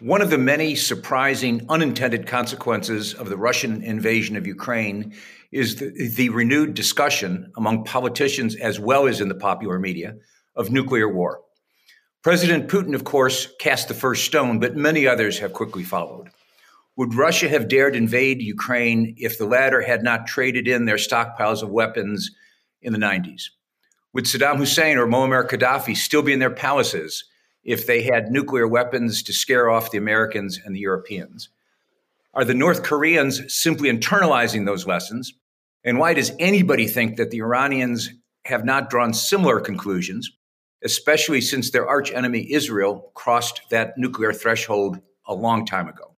One 0.00 0.22
of 0.22 0.30
the 0.30 0.38
many 0.38 0.74
surprising 0.74 1.66
unintended 1.68 2.26
consequences 2.26 3.14
of 3.14 3.28
the 3.28 3.36
Russian 3.36 3.80
invasion 3.80 4.34
of 4.36 4.44
Ukraine 4.44 5.14
is 5.52 5.76
the, 5.76 6.10
the, 6.16 6.30
renewed 6.30 6.74
discussion 6.74 7.52
among 7.56 7.84
politicians 7.84 8.56
as 8.56 8.80
well 8.80 9.06
as 9.06 9.20
in 9.20 9.28
the 9.28 9.36
popular 9.36 9.78
media 9.78 10.16
of 10.56 10.72
nuclear 10.72 11.08
war. 11.08 11.42
President 12.22 12.66
Putin, 12.66 12.96
of 12.96 13.04
course, 13.04 13.54
cast 13.60 13.86
the 13.86 13.94
first 13.94 14.24
stone, 14.24 14.58
but 14.58 14.74
many 14.74 15.06
others 15.06 15.38
have 15.38 15.52
quickly 15.52 15.84
followed. 15.84 16.28
Would 16.96 17.14
Russia 17.14 17.48
have 17.48 17.68
dared 17.68 17.94
invade 17.94 18.42
Ukraine 18.42 19.14
if 19.16 19.38
the 19.38 19.46
latter 19.46 19.80
had 19.80 20.02
not 20.02 20.26
traded 20.26 20.66
in 20.66 20.86
their 20.86 20.96
stockpiles 20.96 21.62
of 21.62 21.70
weapons 21.70 22.32
in 22.82 22.92
the 22.92 22.98
90s? 22.98 23.44
Would 24.12 24.24
Saddam 24.24 24.56
Hussein 24.56 24.98
or 24.98 25.06
Muammar 25.06 25.48
Gaddafi 25.48 25.96
still 25.96 26.22
be 26.22 26.32
in 26.32 26.40
their 26.40 26.50
palaces 26.50 27.24
if 27.64 27.86
they 27.86 28.02
had 28.02 28.30
nuclear 28.30 28.68
weapons 28.68 29.22
to 29.24 29.32
scare 29.32 29.70
off 29.70 29.90
the 29.90 29.98
Americans 29.98 30.60
and 30.64 30.74
the 30.74 30.80
Europeans? 30.80 31.48
Are 32.34 32.44
the 32.44 32.54
North 32.54 32.82
Koreans 32.82 33.54
simply 33.54 33.90
internalizing 33.90 34.66
those 34.66 34.86
lessons? 34.86 35.34
And 35.84 35.98
why 35.98 36.14
does 36.14 36.32
anybody 36.38 36.86
think 36.86 37.16
that 37.16 37.30
the 37.30 37.40
Iranians 37.40 38.10
have 38.44 38.64
not 38.64 38.90
drawn 38.90 39.14
similar 39.14 39.60
conclusions, 39.60 40.30
especially 40.82 41.40
since 41.40 41.70
their 41.70 41.88
archenemy 41.88 42.52
Israel 42.52 43.10
crossed 43.14 43.62
that 43.70 43.96
nuclear 43.96 44.32
threshold 44.32 45.00
a 45.26 45.34
long 45.34 45.64
time 45.64 45.88
ago? 45.88 46.14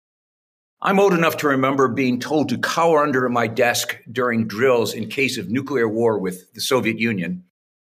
I'm 0.83 1.00
old 1.00 1.14
enough 1.14 1.38
to 1.38 1.48
remember 1.48 1.88
being 1.88 2.20
told 2.20 2.48
to 2.50 2.58
cower 2.58 3.03
under 3.03 3.28
my 3.28 3.47
desk 3.47 3.98
during 4.10 4.47
drills 4.47 4.94
in 4.94 5.08
case 5.08 5.38
of 5.38 5.48
nuclear 5.48 5.88
war 5.88 6.19
with 6.19 6.53
the 6.53 6.60
Soviet 6.60 6.98
Union 6.98 7.44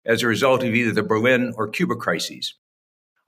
as 0.05 0.21
a 0.21 0.27
result 0.27 0.63
of 0.63 0.75
either 0.75 0.91
the 0.91 1.03
Berlin 1.03 1.53
or 1.55 1.67
Cuba 1.67 1.95
crises. 1.95 2.55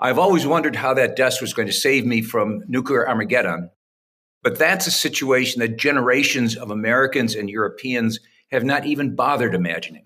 I've 0.06 0.20
always 0.20 0.46
wondered 0.46 0.76
how 0.76 0.94
that 0.94 1.16
desk 1.16 1.42
was 1.42 1.56
going 1.56 1.68
to 1.68 1.74
save 1.74 2.06
me 2.06 2.22
from 2.22 2.64
nuclear 2.68 3.10
Armageddon. 3.10 3.72
But 4.44 4.60
that's 4.60 4.86
a 4.86 4.92
situation 4.92 5.62
that 5.62 5.78
generations 5.78 6.56
of 6.56 6.70
Americans 6.70 7.34
and 7.34 7.50
Europeans 7.50 8.20
have 8.52 8.64
not 8.64 8.86
even 8.86 9.16
bothered 9.16 9.56
imagining. 9.56 10.06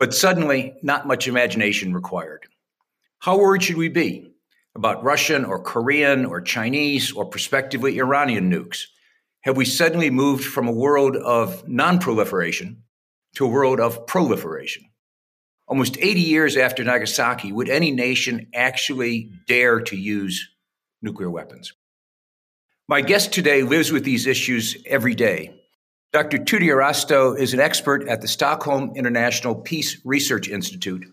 But 0.00 0.12
suddenly, 0.12 0.74
not 0.82 1.06
much 1.06 1.28
imagination 1.28 1.94
required. 1.94 2.48
How 3.20 3.38
worried 3.38 3.62
should 3.62 3.76
we 3.76 3.88
be 3.88 4.32
about 4.74 5.04
Russian 5.04 5.44
or 5.44 5.62
Korean 5.62 6.26
or 6.26 6.40
Chinese 6.40 7.12
or 7.12 7.24
prospectively 7.24 7.96
Iranian 8.00 8.50
nukes? 8.50 8.86
Have 9.42 9.56
we 9.56 9.66
suddenly 9.66 10.10
moved 10.10 10.44
from 10.44 10.66
a 10.66 10.72
world 10.72 11.14
of 11.14 11.62
non 11.68 12.00
proliferation 12.00 12.82
to 13.36 13.44
a 13.46 13.48
world 13.48 13.78
of 13.78 14.04
proliferation? 14.08 14.89
Almost 15.70 15.98
80 15.98 16.20
years 16.20 16.56
after 16.56 16.82
Nagasaki, 16.82 17.52
would 17.52 17.68
any 17.68 17.92
nation 17.92 18.48
actually 18.52 19.30
dare 19.46 19.78
to 19.82 19.96
use 19.96 20.50
nuclear 21.00 21.30
weapons? 21.30 21.72
My 22.88 23.00
guest 23.02 23.32
today 23.32 23.62
lives 23.62 23.92
with 23.92 24.02
these 24.02 24.26
issues 24.26 24.76
every 24.84 25.14
day. 25.14 25.54
Dr. 26.12 26.38
Tytti 26.38 26.66
Erästö 26.66 27.38
is 27.38 27.54
an 27.54 27.60
expert 27.60 28.08
at 28.08 28.20
the 28.20 28.26
Stockholm 28.26 28.90
International 28.96 29.54
Peace 29.54 30.00
Research 30.04 30.48
Institute, 30.48 31.06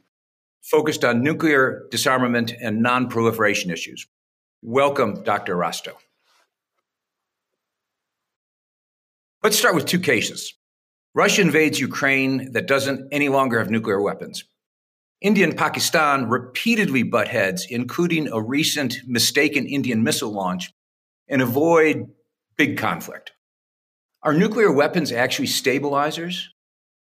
focused 0.63 1.05
on 1.05 1.21
nuclear 1.21 1.83
disarmament 1.91 2.51
and 2.59 2.81
non 2.81 3.09
proliferation 3.09 3.69
issues. 3.69 4.07
Welcome, 4.63 5.21
Dr. 5.21 5.55
Arasto. 5.55 5.93
Let's 9.43 9.59
start 9.59 9.75
with 9.75 9.85
two 9.85 9.99
cases. 9.99 10.56
Russia 11.17 11.41
invades 11.41 11.79
Ukraine 11.79 12.51
that 12.51 12.67
doesn't 12.67 13.07
any 13.11 13.27
longer 13.27 13.57
have 13.57 13.71
nuclear 13.71 13.99
weapons. 13.99 14.43
India 15.19 15.45
and 15.45 15.57
Pakistan 15.57 16.29
repeatedly 16.29 17.01
butt 17.01 17.27
heads, 17.27 17.65
including 17.67 18.27
a 18.27 18.39
recent 18.39 18.97
mistaken 19.07 19.65
Indian 19.65 20.03
missile 20.03 20.31
launch, 20.31 20.71
and 21.27 21.41
avoid 21.41 22.05
big 22.55 22.77
conflict. 22.77 23.31
Are 24.21 24.31
nuclear 24.31 24.71
weapons 24.71 25.11
actually 25.11 25.47
stabilizers? 25.47 26.53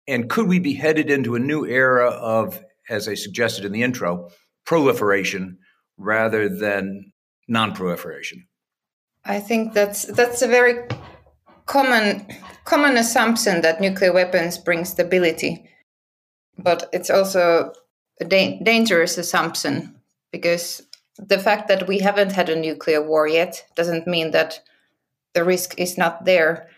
And 0.06 0.30
could 0.30 0.46
we 0.46 0.60
be 0.60 0.74
headed 0.74 1.10
into 1.10 1.34
a 1.34 1.40
new 1.40 1.66
era 1.66 2.10
of, 2.10 2.62
as 2.88 3.08
I 3.08 3.14
suggested 3.14 3.64
in 3.64 3.72
the 3.72 3.82
intro, 3.82 4.28
proliferation 4.64 5.58
rather 5.96 6.48
than 6.48 7.12
non-proliferation? 7.48 8.46
I 9.24 9.40
think 9.40 9.72
that's 9.72 10.04
that's 10.04 10.42
a 10.42 10.46
very 10.46 10.86
common 11.66 12.26
common 12.64 12.96
assumption 12.96 13.60
that 13.60 13.80
nuclear 13.80 14.12
weapons 14.12 14.58
bring 14.58 14.84
stability, 14.84 15.68
but 16.58 16.88
it's 16.92 17.10
also 17.10 17.72
a 18.20 18.24
da- 18.24 18.58
dangerous 18.62 19.18
assumption 19.18 20.00
because 20.32 20.82
the 21.18 21.38
fact 21.38 21.68
that 21.68 21.86
we 21.86 21.98
haven't 21.98 22.32
had 22.32 22.48
a 22.48 22.56
nuclear 22.56 23.02
war 23.02 23.26
yet 23.26 23.64
doesn't 23.74 24.06
mean 24.06 24.30
that 24.32 24.60
the 25.34 25.44
risk 25.44 25.78
is 25.78 25.98
not 25.98 26.24
there. 26.24 26.68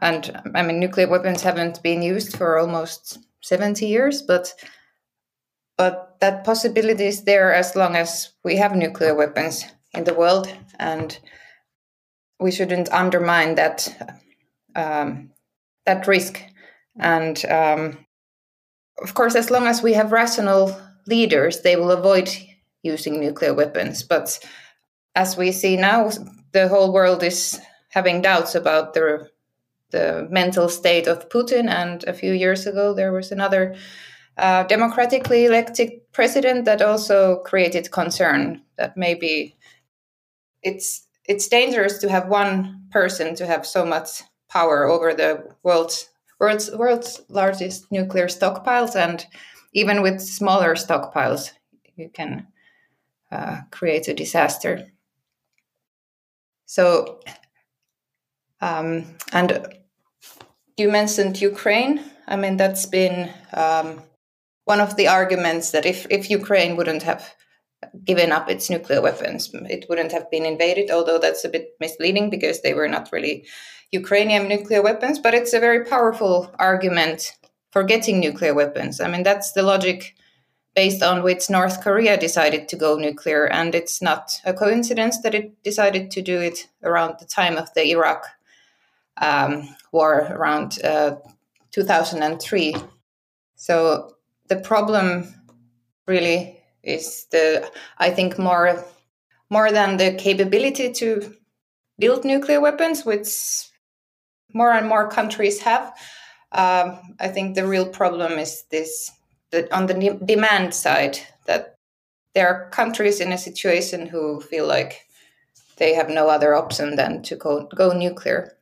And 0.00 0.40
I 0.54 0.62
mean, 0.62 0.78
nuclear 0.78 1.08
weapons 1.08 1.42
haven't 1.42 1.82
been 1.82 2.02
used 2.02 2.36
for 2.36 2.58
almost 2.58 3.18
70 3.40 3.86
years, 3.86 4.22
but 4.22 4.54
but 5.76 6.16
that 6.20 6.44
possibility 6.44 7.06
is 7.06 7.22
there 7.22 7.54
as 7.54 7.76
long 7.76 7.94
as 7.94 8.30
we 8.44 8.56
have 8.56 8.74
nuclear 8.74 9.14
weapons 9.14 9.64
in 9.94 10.04
the 10.04 10.14
world, 10.14 10.52
and 10.78 11.18
we 12.40 12.50
shouldn't 12.50 12.92
undermine 12.92 13.54
that 13.56 14.16
um, 14.74 15.30
that 15.86 16.06
risk. 16.06 16.42
And 16.98 17.44
um, 17.46 18.06
of 19.02 19.14
course, 19.14 19.34
as 19.34 19.50
long 19.50 19.66
as 19.66 19.82
we 19.82 19.94
have 19.94 20.12
rational 20.12 20.76
leaders, 21.06 21.60
they 21.60 21.76
will 21.76 21.90
avoid 21.90 22.30
using 22.82 23.20
nuclear 23.20 23.54
weapons. 23.54 24.02
But 24.02 24.38
as 25.14 25.36
we 25.36 25.52
see 25.52 25.76
now, 25.76 26.10
the 26.52 26.68
whole 26.68 26.92
world 26.92 27.22
is 27.22 27.60
having 27.88 28.22
doubts 28.22 28.54
about 28.54 28.94
the 28.94 29.30
the 29.90 30.26
mental 30.30 30.68
state 30.68 31.06
of 31.06 31.28
Putin. 31.30 31.68
And 31.68 32.04
a 32.04 32.12
few 32.12 32.32
years 32.32 32.66
ago, 32.66 32.92
there 32.92 33.12
was 33.12 33.32
another 33.32 33.74
uh, 34.36 34.64
democratically 34.64 35.46
elected 35.46 35.90
president 36.12 36.66
that 36.66 36.82
also 36.82 37.38
created 37.38 37.90
concern 37.90 38.62
that 38.76 38.96
maybe 38.96 39.56
it's 40.62 41.07
it's 41.28 41.46
dangerous 41.46 41.98
to 41.98 42.08
have 42.08 42.28
one 42.28 42.82
person 42.90 43.34
to 43.36 43.46
have 43.46 43.66
so 43.66 43.84
much 43.84 44.22
power 44.48 44.86
over 44.86 45.14
the 45.14 45.54
world's 45.62 46.08
world's 46.40 46.70
world's 46.74 47.20
largest 47.28 47.92
nuclear 47.92 48.26
stockpiles, 48.26 48.96
and 48.96 49.26
even 49.72 50.02
with 50.02 50.20
smaller 50.20 50.74
stockpiles, 50.74 51.52
you 51.96 52.08
can 52.08 52.46
uh, 53.30 53.58
create 53.70 54.08
a 54.08 54.14
disaster. 54.14 54.90
So, 56.64 57.20
um, 58.60 59.16
and 59.32 59.68
you 60.76 60.90
mentioned 60.90 61.40
Ukraine. 61.40 62.02
I 62.26 62.36
mean, 62.36 62.56
that's 62.56 62.86
been 62.86 63.30
um, 63.52 64.02
one 64.64 64.80
of 64.80 64.96
the 64.96 65.08
arguments 65.08 65.70
that 65.70 65.86
if, 65.86 66.06
if 66.10 66.30
Ukraine 66.30 66.76
wouldn't 66.76 67.02
have 67.02 67.34
given 68.04 68.32
up 68.32 68.50
its 68.50 68.70
nuclear 68.70 69.00
weapons, 69.00 69.50
it 69.68 69.86
wouldn't 69.88 70.12
have 70.12 70.30
been 70.30 70.44
invaded, 70.44 70.90
although 70.90 71.18
that's 71.18 71.44
a 71.44 71.48
bit 71.48 71.76
misleading 71.80 72.30
because 72.30 72.62
they 72.62 72.74
were 72.74 72.88
not 72.88 73.10
really 73.12 73.46
Ukrainian 73.92 74.48
nuclear 74.48 74.82
weapons, 74.82 75.18
but 75.18 75.34
it's 75.34 75.54
a 75.54 75.60
very 75.60 75.84
powerful 75.84 76.52
argument 76.58 77.32
for 77.70 77.82
getting 77.82 78.20
nuclear 78.20 78.54
weapons. 78.54 79.00
I 79.00 79.08
mean, 79.08 79.22
that's 79.22 79.52
the 79.52 79.62
logic 79.62 80.14
based 80.74 81.02
on 81.02 81.22
which 81.22 81.50
North 81.50 81.82
Korea 81.82 82.16
decided 82.16 82.68
to 82.68 82.76
go 82.76 82.96
nuclear, 82.96 83.46
and 83.46 83.74
it's 83.74 84.00
not 84.00 84.40
a 84.44 84.52
coincidence 84.52 85.20
that 85.22 85.34
it 85.34 85.62
decided 85.62 86.10
to 86.12 86.22
do 86.22 86.40
it 86.40 86.68
around 86.82 87.16
the 87.18 87.26
time 87.26 87.56
of 87.56 87.72
the 87.74 87.90
Iraq 87.90 88.26
um, 89.20 89.74
war 89.92 90.28
around 90.30 90.78
uh, 90.84 91.16
2003. 91.72 92.76
So 93.56 94.14
the 94.48 94.56
problem 94.56 95.34
really 96.06 96.57
is 96.88 97.26
the, 97.30 97.70
I 97.98 98.10
think, 98.10 98.38
more 98.38 98.84
more 99.50 99.72
than 99.72 99.96
the 99.96 100.14
capability 100.14 100.92
to 100.92 101.34
build 101.98 102.24
nuclear 102.24 102.60
weapons, 102.60 103.04
which 103.04 103.28
more 104.52 104.72
and 104.72 104.86
more 104.86 105.08
countries 105.08 105.60
have. 105.60 105.94
Um, 106.52 106.98
I 107.18 107.28
think 107.28 107.54
the 107.54 107.66
real 107.66 107.86
problem 107.86 108.32
is 108.32 108.64
this 108.70 109.10
that 109.50 109.72
on 109.72 109.86
the 109.86 110.18
demand 110.24 110.74
side 110.74 111.18
that 111.46 111.74
there 112.34 112.48
are 112.48 112.70
countries 112.70 113.20
in 113.20 113.32
a 113.32 113.38
situation 113.38 114.06
who 114.06 114.40
feel 114.40 114.66
like 114.66 115.06
they 115.78 115.94
have 115.94 116.10
no 116.10 116.28
other 116.28 116.54
option 116.54 116.96
than 116.96 117.22
to 117.22 117.36
go, 117.36 117.66
go 117.74 117.92
nuclear. 117.92 118.56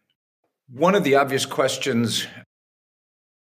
One 0.73 0.95
of 0.95 1.05
the 1.05 1.17
obvious 1.17 1.47
questions, 1.47 2.27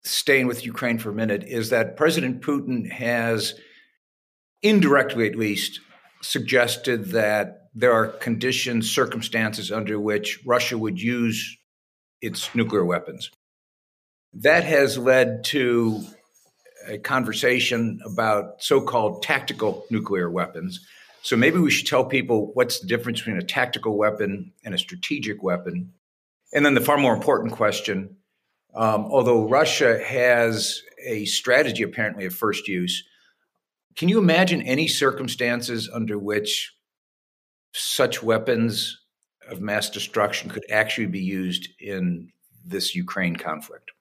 staying 0.03 0.47
with 0.47 0.65
Ukraine 0.65 0.97
for 0.97 1.09
a 1.09 1.13
minute, 1.13 1.43
is 1.43 1.69
that 1.69 1.97
President 1.97 2.41
Putin 2.41 2.91
has, 2.91 3.55
indirectly 4.61 5.27
at 5.27 5.35
least, 5.35 5.79
suggested 6.21 7.11
that 7.11 7.69
there 7.73 7.93
are 7.93 8.07
conditions, 8.07 8.91
circumstances 8.91 9.71
under 9.71 9.99
which 9.99 10.39
Russia 10.45 10.77
would 10.77 11.01
use 11.01 11.57
its 12.21 12.53
nuclear 12.53 12.83
weapons. 12.83 13.29
That 14.33 14.63
has 14.63 14.97
led 14.97 15.43
to 15.45 16.03
a 16.87 16.97
conversation 16.97 17.99
about 18.05 18.61
so 18.61 18.81
called 18.81 19.23
tactical 19.23 19.85
nuclear 19.89 20.29
weapons. 20.29 20.85
So 21.21 21.35
maybe 21.35 21.59
we 21.59 21.71
should 21.71 21.87
tell 21.87 22.05
people 22.05 22.51
what's 22.53 22.79
the 22.79 22.87
difference 22.87 23.19
between 23.19 23.37
a 23.37 23.43
tactical 23.43 23.97
weapon 23.97 24.53
and 24.63 24.73
a 24.73 24.77
strategic 24.77 25.43
weapon. 25.43 25.93
And 26.53 26.65
then 26.65 26.73
the 26.73 26.81
far 26.81 26.97
more 26.97 27.13
important 27.13 27.53
question 27.53 28.17
um, 28.75 29.05
although 29.09 29.47
Russia 29.47 29.99
has 30.03 30.81
a 31.03 31.25
strategy 31.25 31.83
apparently 31.83 32.25
of 32.25 32.35
first 32.35 32.67
use, 32.67 33.03
can 33.95 34.09
you 34.09 34.19
imagine 34.19 34.61
any 34.61 34.87
circumstances 34.87 35.89
under 35.93 36.17
which 36.17 36.73
such 37.73 38.23
weapons 38.23 38.99
of 39.49 39.61
mass 39.61 39.89
destruction 39.89 40.49
could 40.49 40.65
actually 40.71 41.07
be 41.07 41.19
used 41.19 41.67
in 41.79 42.31
this 42.65 42.95
Ukraine 42.95 43.35
conflict? 43.35 43.91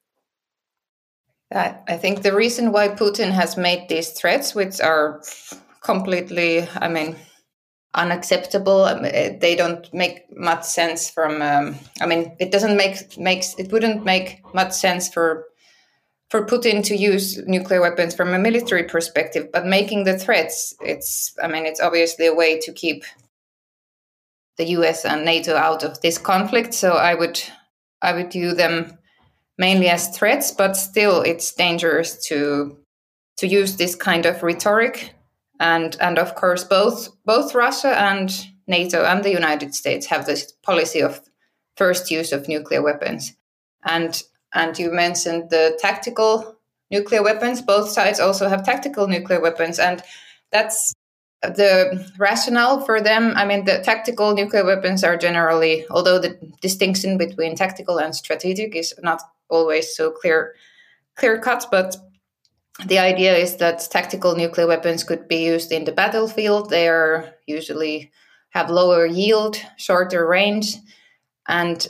I 1.51 1.97
think 1.97 2.23
the 2.23 2.35
reason 2.35 2.73
why 2.73 2.89
Putin 2.89 3.31
has 3.31 3.57
made 3.57 3.89
these 3.89 4.11
threats, 4.11 4.55
which 4.55 4.81
are 4.81 5.23
completely, 5.83 6.69
I 6.77 6.89
mean, 6.89 7.17
unacceptable. 7.95 8.85
Um, 8.85 9.03
they 9.03 9.57
don't 9.57 9.93
make 9.95 10.25
much 10.37 10.65
sense 10.65 11.09
from. 11.09 11.41
Um, 11.41 11.77
I 12.03 12.07
mean, 12.07 12.37
it 12.39 12.53
doesn't 12.53 12.77
make 12.77 13.17
makes 13.19 13.55
it 13.59 13.73
wouldn't 13.73 14.05
make 14.05 14.43
much 14.55 14.73
sense 14.73 15.09
for 15.09 15.48
for 16.31 16.45
Putin 16.45 16.85
to 16.85 16.97
use 16.97 17.39
nuclear 17.47 17.81
weapons 17.81 18.15
from 18.15 18.35
a 18.35 18.39
military 18.39 18.85
perspective. 18.85 19.49
But 19.53 19.67
making 19.67 20.05
the 20.05 20.19
threats, 20.19 20.75
it's. 20.81 21.35
I 21.43 21.49
mean, 21.49 21.67
it's 21.67 21.81
obviously 21.81 22.27
a 22.27 22.35
way 22.35 22.59
to 22.61 22.73
keep 22.73 23.05
the 24.57 24.69
U.S. 24.71 25.05
and 25.05 25.25
NATO 25.25 25.57
out 25.57 25.85
of 25.85 26.01
this 26.01 26.19
conflict. 26.19 26.75
So 26.75 26.93
I 26.93 27.15
would 27.15 27.41
I 28.03 28.13
would 28.13 28.33
view 28.33 28.55
them 28.55 28.99
mainly 29.57 29.89
as 29.89 30.17
threats, 30.17 30.51
but 30.51 30.77
still, 30.77 31.23
it's 31.23 31.53
dangerous 31.53 32.17
to 32.27 32.77
to 33.39 33.47
use 33.47 33.77
this 33.77 33.95
kind 33.95 34.27
of 34.27 34.43
rhetoric 34.43 35.15
and 35.61 35.97
and 36.01 36.19
of 36.19 36.35
course 36.35 36.65
both 36.65 37.09
both 37.25 37.55
Russia 37.55 37.97
and 37.99 38.47
NATO 38.67 39.05
and 39.05 39.25
the 39.25 39.31
United 39.33 39.75
States 39.75 40.07
have 40.07 40.27
this 40.27 40.53
policy 40.63 41.01
of 41.01 41.21
first 41.77 42.11
use 42.11 42.33
of 42.33 42.49
nuclear 42.49 42.83
weapons, 42.83 43.35
and 43.85 44.23
and 44.55 44.79
you 44.79 44.91
mentioned 44.91 45.51
the 45.51 45.79
tactical 45.81 46.57
nuclear 46.91 47.23
weapons. 47.23 47.63
Both 47.63 47.91
sides 47.91 48.21
also 48.21 48.49
have 48.49 48.65
tactical 48.65 49.07
nuclear 49.07 49.41
weapons, 49.41 49.79
and 49.79 50.03
that's 50.51 50.95
the 51.43 52.11
rationale 52.19 52.81
for 52.81 53.01
them. 53.01 53.33
I 53.37 53.45
mean, 53.45 53.65
the 53.65 53.81
tactical 53.81 54.35
nuclear 54.35 54.65
weapons 54.65 55.05
are 55.05 55.17
generally, 55.17 55.87
although 55.91 56.19
the 56.19 56.39
distinction 56.61 57.19
between 57.19 57.55
tactical 57.55 57.99
and 57.99 58.15
strategic 58.15 58.75
is 58.75 58.95
not 59.03 59.23
always 59.49 59.95
so 59.95 60.11
clear 60.11 60.55
clear 61.17 61.39
cut, 61.39 61.67
but 61.71 61.97
the 62.87 62.99
idea 62.99 63.37
is 63.37 63.57
that 63.57 63.87
tactical 63.91 64.37
nuclear 64.37 64.67
weapons 64.67 65.03
could 65.03 65.27
be 65.27 65.45
used 65.45 65.73
in 65.73 65.85
the 65.85 65.93
battlefield. 65.93 66.71
They 66.71 66.89
are 66.89 67.35
usually 67.47 68.13
have 68.51 68.71
lower 68.71 69.05
yield, 69.05 69.61
shorter 69.77 70.27
range, 70.27 70.77
and 71.49 71.87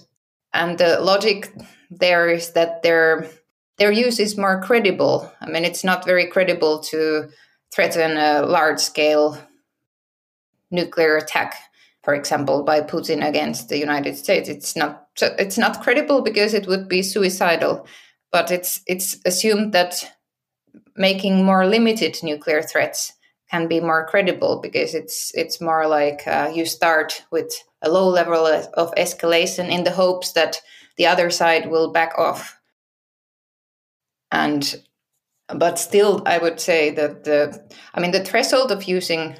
and 0.54 0.78
the 0.78 1.00
logic 1.00 1.52
there 1.90 2.28
is 2.28 2.52
that 2.52 2.82
their 2.82 3.28
their 3.78 3.92
use 3.92 4.18
is 4.18 4.36
more 4.36 4.60
credible. 4.60 5.30
I 5.40 5.48
mean, 5.48 5.64
it's 5.64 5.84
not 5.84 6.04
very 6.04 6.26
credible 6.26 6.80
to 6.90 7.28
threaten 7.72 8.16
a 8.16 8.42
large 8.42 8.80
scale 8.80 9.38
nuclear 10.70 11.16
attack, 11.16 11.54
for 12.02 12.14
example, 12.14 12.64
by 12.64 12.80
Putin 12.80 13.26
against 13.26 13.68
the 13.68 13.78
United 13.78 14.16
States. 14.16 14.48
It's 14.48 14.76
not 14.76 15.06
it's 15.20 15.58
not 15.58 15.82
credible 15.82 16.22
because 16.22 16.54
it 16.54 16.66
would 16.66 16.88
be 16.88 17.02
suicidal. 17.02 17.86
But 18.30 18.50
it's 18.50 18.82
it's 18.86 19.16
assumed 19.24 19.72
that 19.72 20.04
making 20.96 21.44
more 21.44 21.66
limited 21.66 22.18
nuclear 22.22 22.62
threats 22.62 23.14
can 23.50 23.68
be 23.68 23.80
more 23.80 24.06
credible 24.06 24.60
because 24.60 24.94
it's 24.94 25.32
it's 25.34 25.60
more 25.60 25.86
like 25.86 26.26
uh, 26.26 26.50
you 26.52 26.66
start 26.66 27.24
with 27.30 27.54
a 27.80 27.88
low 27.88 28.08
level 28.08 28.44
of 28.46 28.94
escalation 28.96 29.70
in 29.70 29.84
the 29.84 29.92
hopes 29.92 30.32
that 30.32 30.60
the 30.98 31.06
other 31.06 31.30
side 31.30 31.70
will 31.70 31.90
back 31.90 32.12
off. 32.18 32.60
And 34.30 34.82
but 35.54 35.78
still 35.78 36.22
i 36.26 36.36
would 36.36 36.60
say 36.60 36.90
that 36.90 37.24
the 37.24 37.58
i 37.94 38.00
mean 38.00 38.10
the 38.10 38.22
threshold 38.22 38.70
of 38.70 38.84
using 38.84 39.34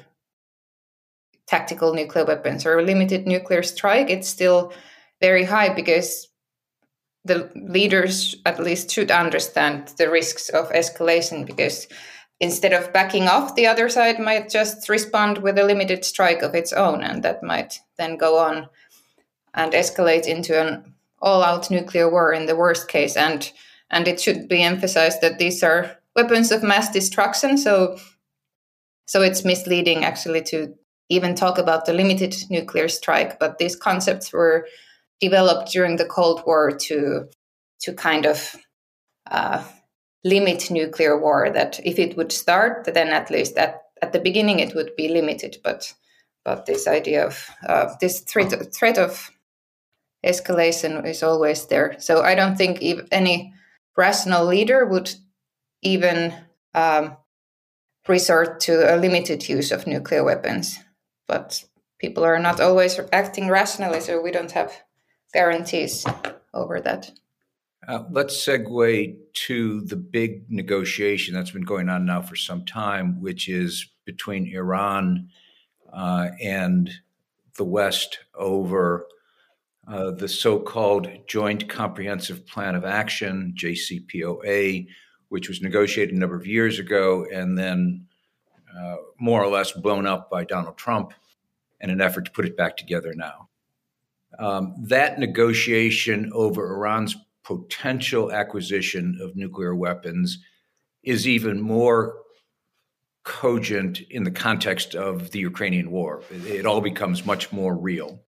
tactical 1.45 1.93
nuclear 1.93 2.25
weapons 2.25 2.65
or 2.65 2.79
a 2.79 2.83
limited 2.83 3.27
nuclear 3.27 3.61
strike 3.61 4.09
it's 4.09 4.27
still 4.27 4.73
very 5.21 5.43
high 5.43 5.71
because 5.71 6.27
the 7.25 7.51
leaders 7.55 8.35
at 8.45 8.59
least 8.59 8.89
should 8.91 9.11
understand 9.11 9.89
the 9.97 10.09
risks 10.09 10.49
of 10.49 10.69
escalation 10.71 11.45
because 11.45 11.87
instead 12.39 12.73
of 12.73 12.93
backing 12.93 13.27
off, 13.27 13.55
the 13.55 13.67
other 13.67 13.89
side 13.89 14.19
might 14.19 14.49
just 14.49 14.87
respond 14.87 15.39
with 15.39 15.57
a 15.57 15.63
limited 15.63 16.05
strike 16.05 16.41
of 16.41 16.55
its 16.55 16.71
own, 16.71 17.03
and 17.03 17.23
that 17.23 17.43
might 17.43 17.79
then 17.97 18.15
go 18.15 18.37
on 18.37 18.69
and 19.53 19.73
escalate 19.73 20.25
into 20.25 20.59
an 20.59 20.93
all-out 21.21 21.69
nuclear 21.69 22.09
war 22.09 22.33
in 22.33 22.45
the 22.45 22.55
worst 22.55 22.87
case. 22.87 23.15
And 23.15 23.51
and 23.91 24.07
it 24.07 24.21
should 24.21 24.47
be 24.47 24.61
emphasized 24.61 25.21
that 25.21 25.39
these 25.39 25.63
are 25.63 25.97
weapons 26.15 26.51
of 26.51 26.63
mass 26.63 26.91
destruction. 26.91 27.57
So 27.57 27.97
so 29.05 29.21
it's 29.21 29.43
misleading 29.43 30.03
actually 30.03 30.43
to 30.43 30.75
even 31.09 31.33
talk 31.33 31.57
about 31.57 31.85
the 31.85 31.93
limited 31.93 32.35
nuclear 32.49 32.87
strike. 32.87 33.39
But 33.39 33.57
these 33.57 33.75
concepts 33.75 34.31
were 34.31 34.67
developed 35.19 35.71
during 35.71 35.97
the 35.97 36.05
Cold 36.05 36.43
War 36.45 36.71
to 36.71 37.29
to 37.81 37.93
kind 37.93 38.25
of 38.25 38.55
uh, 39.31 39.63
limit 40.23 40.69
nuclear 40.69 41.19
war. 41.19 41.49
That 41.49 41.79
if 41.83 41.97
it 41.97 42.15
would 42.17 42.31
start, 42.31 42.89
then 42.93 43.07
at 43.09 43.31
least 43.31 43.57
at 43.57 43.81
at 44.01 44.13
the 44.13 44.19
beginning 44.19 44.59
it 44.59 44.75
would 44.75 44.95
be 44.95 45.09
limited. 45.09 45.57
But 45.63 45.93
but 46.45 46.65
this 46.65 46.87
idea 46.87 47.25
of 47.25 47.49
uh, 47.67 47.95
this 47.99 48.21
threat 48.21 48.53
threat 48.73 48.97
of 48.97 49.31
escalation 50.25 51.05
is 51.05 51.23
always 51.23 51.65
there. 51.67 51.95
So 51.99 52.21
I 52.21 52.35
don't 52.35 52.57
think 52.57 52.83
any 53.11 53.53
rational 53.95 54.45
leader 54.45 54.85
would 54.85 55.13
even 55.81 56.33
um, 56.73 57.17
resort 58.07 58.59
to 58.61 58.93
a 58.93 58.97
limited 58.97 59.47
use 59.47 59.71
of 59.71 59.87
nuclear 59.87 60.23
weapons. 60.23 60.79
But 61.27 61.63
people 61.99 62.23
are 62.23 62.39
not 62.39 62.59
always 62.59 62.99
acting 63.11 63.49
rationally, 63.49 64.01
so 64.01 64.21
we 64.21 64.31
don't 64.31 64.51
have 64.51 64.73
guarantees 65.33 66.05
over 66.53 66.81
that. 66.81 67.11
Uh, 67.87 68.03
let's 68.11 68.35
segue 68.45 69.15
to 69.33 69.81
the 69.81 69.95
big 69.95 70.43
negotiation 70.49 71.33
that's 71.33 71.51
been 71.51 71.63
going 71.63 71.89
on 71.89 72.05
now 72.05 72.21
for 72.21 72.35
some 72.35 72.65
time, 72.65 73.21
which 73.21 73.47
is 73.47 73.87
between 74.05 74.53
Iran 74.53 75.29
uh, 75.93 76.29
and 76.41 76.91
the 77.57 77.63
West 77.63 78.19
over 78.35 79.07
uh, 79.89 80.11
the 80.11 80.27
so 80.27 80.59
called 80.59 81.09
Joint 81.27 81.67
Comprehensive 81.67 82.45
Plan 82.45 82.75
of 82.75 82.85
Action, 82.85 83.53
JCPOA, 83.57 84.87
which 85.29 85.49
was 85.49 85.61
negotiated 85.61 86.15
a 86.15 86.19
number 86.19 86.35
of 86.35 86.47
years 86.47 86.79
ago 86.79 87.25
and 87.33 87.57
then 87.57 88.05
uh, 88.77 88.95
more 89.19 89.43
or 89.43 89.47
less 89.47 89.71
blown 89.71 90.05
up 90.05 90.29
by 90.29 90.43
Donald 90.43 90.77
Trump 90.77 91.13
in 91.81 91.89
an 91.89 92.01
effort 92.01 92.25
to 92.25 92.31
put 92.31 92.45
it 92.45 92.55
back 92.55 92.77
together 92.77 93.13
now 93.15 93.49
um, 94.37 94.75
that 94.79 95.17
negotiation 95.17 96.31
over 96.33 96.73
Iran's 96.75 97.15
potential 97.43 98.31
acquisition 98.31 99.17
of 99.21 99.35
nuclear 99.35 99.75
weapons 99.75 100.39
is 101.03 101.27
even 101.27 101.59
more 101.59 102.17
cogent 103.23 104.01
in 104.09 104.23
the 104.23 104.31
context 104.31 104.95
of 104.95 105.31
the 105.31 105.39
Ukrainian 105.39 105.89
war. 105.91 106.21
It, 106.29 106.65
all 106.65 106.81
becomes 106.81 107.25
much 107.25 107.51
more 107.51 107.75
real. 107.75 108.19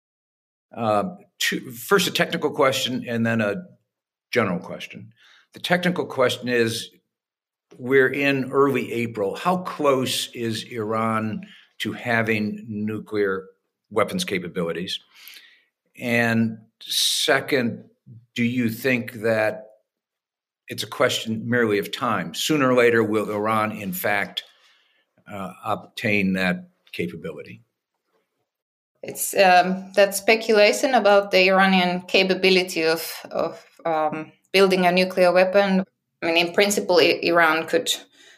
Uh, 0.75 1.15
to, 1.41 1.71
first, 1.71 2.07
a 2.07 2.11
technical 2.11 2.51
question 2.51 3.05
and 3.07 3.25
then 3.25 3.41
a 3.41 3.55
general 4.31 4.59
question. 4.59 5.11
The 5.53 5.59
technical 5.59 6.05
question 6.05 6.47
is 6.47 6.89
we're 7.77 8.09
in 8.09 8.51
early 8.51 8.91
April. 8.91 9.35
How 9.35 9.57
close 9.57 10.29
is 10.33 10.63
Iran 10.63 11.41
to 11.79 11.91
having 11.91 12.65
nuclear 12.67 13.47
weapons 13.89 14.23
capabilities? 14.23 14.99
And 15.99 16.59
second, 16.81 17.85
do 18.35 18.43
you 18.43 18.69
think 18.69 19.13
that 19.13 19.67
it's 20.67 20.83
a 20.83 20.87
question 20.87 21.49
merely 21.49 21.79
of 21.79 21.91
time? 21.91 22.33
Sooner 22.33 22.69
or 22.69 22.75
later, 22.75 23.03
will 23.03 23.29
Iran, 23.29 23.71
in 23.71 23.91
fact, 23.91 24.43
uh, 25.31 25.53
obtain 25.65 26.33
that 26.33 26.69
capability? 26.91 27.61
It's 29.03 29.33
um, 29.35 29.91
that 29.95 30.15
speculation 30.15 30.93
about 30.93 31.31
the 31.31 31.49
Iranian 31.49 32.01
capability 32.01 32.83
of 32.83 33.11
of 33.31 33.63
um, 33.85 34.31
building 34.51 34.85
a 34.85 34.91
nuclear 34.91 35.31
weapon. 35.31 35.83
I 36.21 36.25
mean, 36.25 36.37
in 36.37 36.53
principle, 36.53 36.99
Iran 36.99 37.67
could 37.67 37.91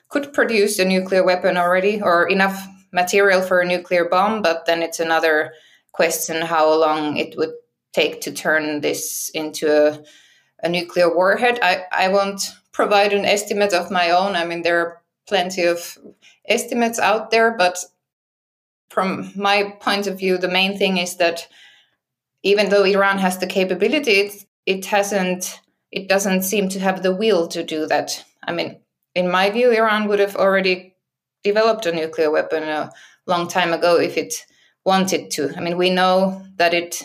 could 0.10 0.32
produce 0.32 0.80
a 0.80 0.86
nuclear 0.86 1.24
weapon 1.24 1.58
already, 1.58 2.02
or 2.02 2.28
enough 2.30 2.66
material 2.92 3.42
for 3.42 3.60
a 3.60 3.68
nuclear 3.68 4.06
bomb. 4.06 4.42
But 4.42 4.66
then 4.66 4.82
it's 4.82 5.00
another 5.00 5.54
question 5.92 6.42
how 6.42 6.74
long 6.80 7.18
it 7.18 7.36
would 7.38 7.54
take 7.94 8.22
to 8.22 8.32
turn 8.32 8.82
this 8.82 9.30
into 9.34 9.68
a, 9.68 10.04
a 10.64 10.70
nuclear 10.70 11.14
warhead. 11.14 11.60
I, 11.62 11.84
I 11.92 12.08
won't 12.08 12.42
provide 12.72 13.14
an 13.14 13.26
estimate 13.26 13.74
of 13.74 13.92
my 13.92 14.12
own. 14.12 14.36
I 14.36 14.46
mean, 14.46 14.62
there 14.62 14.80
are 14.80 15.02
plenty 15.28 15.64
of 15.64 15.98
estimates 16.48 17.00
out 17.00 17.32
there, 17.32 17.56
but 17.58 17.78
from 18.94 19.32
my 19.36 19.76
point 19.80 20.06
of 20.06 20.20
view, 20.20 20.38
the 20.38 20.48
main 20.48 20.78
thing 20.78 20.98
is 20.98 21.18
that 21.18 21.48
even 22.44 22.70
though 22.70 22.84
Iran 22.84 23.18
has 23.18 23.40
the 23.40 23.48
capability, 23.48 24.12
it, 24.12 24.46
it 24.68 24.86
hasn't, 24.86 25.60
it 25.92 26.08
doesn't 26.08 26.44
seem 26.44 26.70
to 26.70 26.80
have 26.80 27.02
the 27.02 27.16
will 27.16 27.48
to 27.48 27.64
do 27.64 27.88
that. 27.88 28.24
I 28.44 28.54
mean, 28.54 28.80
in 29.16 29.32
my 29.32 29.50
view, 29.50 29.72
Iran 29.72 30.08
would 30.08 30.20
have 30.20 30.36
already 30.36 30.96
developed 31.44 31.88
a 31.88 31.92
nuclear 31.92 32.30
weapon 32.30 32.64
a 32.64 32.92
long 33.26 33.48
time 33.48 33.74
ago 33.74 34.00
if 34.00 34.16
it 34.16 34.46
wanted 34.86 35.32
to. 35.32 35.52
I 35.58 35.60
mean, 35.60 35.78
we 35.78 35.90
know 35.90 36.46
that 36.58 36.74
it 36.74 37.02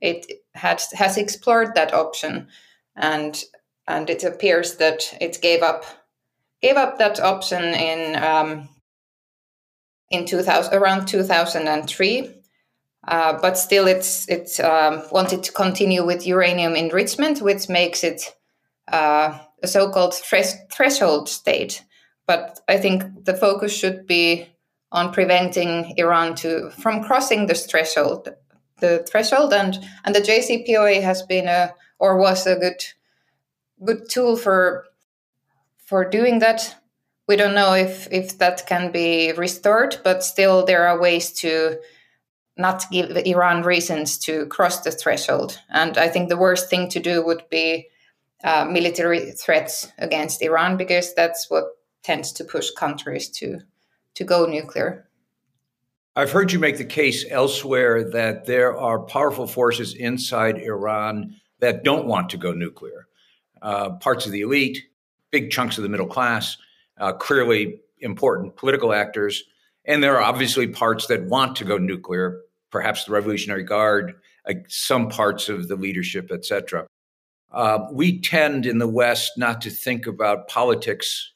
it 0.00 0.26
had 0.54 0.80
has 0.92 1.16
explored 1.16 1.74
that 1.74 1.94
option, 1.94 2.48
and 2.94 3.42
and 3.88 4.10
it 4.10 4.22
appears 4.22 4.76
that 4.76 5.16
it 5.20 5.40
gave 5.40 5.62
up 5.62 5.84
gave 6.62 6.76
up 6.76 6.98
that 6.98 7.18
option 7.20 7.62
in 7.62 8.22
um, 8.22 8.68
in 10.10 10.24
2000 10.24 10.74
around 10.74 11.06
2003 11.06 12.32
uh, 13.08 13.38
but 13.40 13.56
still 13.56 13.86
it's 13.86 14.28
it's 14.28 14.58
um, 14.60 15.02
wanted 15.12 15.42
to 15.42 15.52
continue 15.52 16.04
with 16.04 16.26
uranium 16.26 16.74
enrichment 16.74 17.40
which 17.40 17.68
makes 17.68 18.02
it 18.02 18.34
uh, 18.92 19.38
a 19.62 19.68
so-called 19.68 20.14
thres- 20.14 20.56
threshold 20.72 21.28
state. 21.28 21.84
But 22.26 22.60
i 22.68 22.76
think 22.76 23.24
the 23.24 23.34
focus 23.34 23.72
should 23.72 24.06
be 24.06 24.48
on 24.92 25.12
preventing 25.12 25.94
iran 25.96 26.34
to 26.36 26.70
from 26.70 27.02
crossing 27.02 27.46
this 27.46 27.66
threshold 27.66 28.28
the 28.80 29.04
threshold. 29.08 29.52
And 29.52 29.78
and 30.04 30.14
the 30.14 30.20
jcpoa 30.20 31.02
has 31.02 31.22
been 31.22 31.48
a 31.48 31.74
or 31.98 32.18
was 32.18 32.46
a 32.46 32.56
good 32.56 32.84
good 33.84 34.08
tool 34.08 34.36
for 34.36 34.86
for 35.78 36.04
doing 36.04 36.40
that 36.40 36.74
we 37.28 37.36
don't 37.36 37.54
know 37.54 37.74
if 37.74 38.08
if 38.10 38.38
that 38.38 38.66
can 38.66 38.92
be 38.92 39.32
restored, 39.32 39.98
but 40.04 40.22
still 40.22 40.64
there 40.64 40.86
are 40.86 41.00
ways 41.00 41.32
to 41.40 41.78
not 42.56 42.84
give 42.90 43.16
Iran 43.16 43.62
reasons 43.62 44.18
to 44.18 44.46
cross 44.46 44.80
the 44.80 44.90
threshold. 44.90 45.60
And 45.68 45.98
I 45.98 46.08
think 46.08 46.28
the 46.28 46.38
worst 46.38 46.70
thing 46.70 46.88
to 46.90 47.00
do 47.00 47.24
would 47.24 47.42
be 47.50 47.88
uh, 48.44 48.64
military 48.64 49.32
threats 49.32 49.92
against 49.98 50.42
Iran 50.42 50.76
because 50.76 51.14
that's 51.14 51.50
what 51.50 51.64
tends 52.02 52.32
to 52.32 52.44
push 52.44 52.70
countries 52.70 53.28
to 53.30 53.60
to 54.14 54.24
go 54.24 54.46
nuclear. 54.46 55.08
I've 56.14 56.30
heard 56.30 56.50
you 56.50 56.58
make 56.58 56.78
the 56.78 56.84
case 56.84 57.26
elsewhere 57.28 58.02
that 58.10 58.46
there 58.46 58.74
are 58.74 59.00
powerful 59.00 59.46
forces 59.46 59.92
inside 59.92 60.56
Iran 60.56 61.36
that 61.60 61.84
don't 61.84 62.06
want 62.06 62.30
to 62.30 62.38
go 62.38 62.52
nuclear. 62.52 63.06
Uh, 63.60 63.90
parts 63.90 64.24
of 64.24 64.32
the 64.32 64.40
elite, 64.40 64.78
big 65.30 65.50
chunks 65.50 65.76
of 65.76 65.82
the 65.82 65.90
middle 65.90 66.06
class 66.06 66.56
uh, 66.98 67.12
clearly 67.12 67.80
important 68.00 68.56
political 68.56 68.92
actors. 68.92 69.44
And 69.84 70.02
there 70.02 70.16
are 70.16 70.22
obviously 70.22 70.66
parts 70.66 71.06
that 71.06 71.26
want 71.26 71.56
to 71.56 71.64
go 71.64 71.78
nuclear, 71.78 72.40
perhaps 72.70 73.04
the 73.04 73.12
Revolutionary 73.12 73.62
Guard, 73.62 74.14
uh, 74.48 74.54
some 74.68 75.08
parts 75.08 75.48
of 75.48 75.68
the 75.68 75.76
leadership, 75.76 76.30
etc. 76.32 76.86
Uh, 77.52 77.86
we 77.92 78.20
tend 78.20 78.66
in 78.66 78.78
the 78.78 78.88
West 78.88 79.32
not 79.36 79.60
to 79.62 79.70
think 79.70 80.06
about 80.06 80.48
politics 80.48 81.32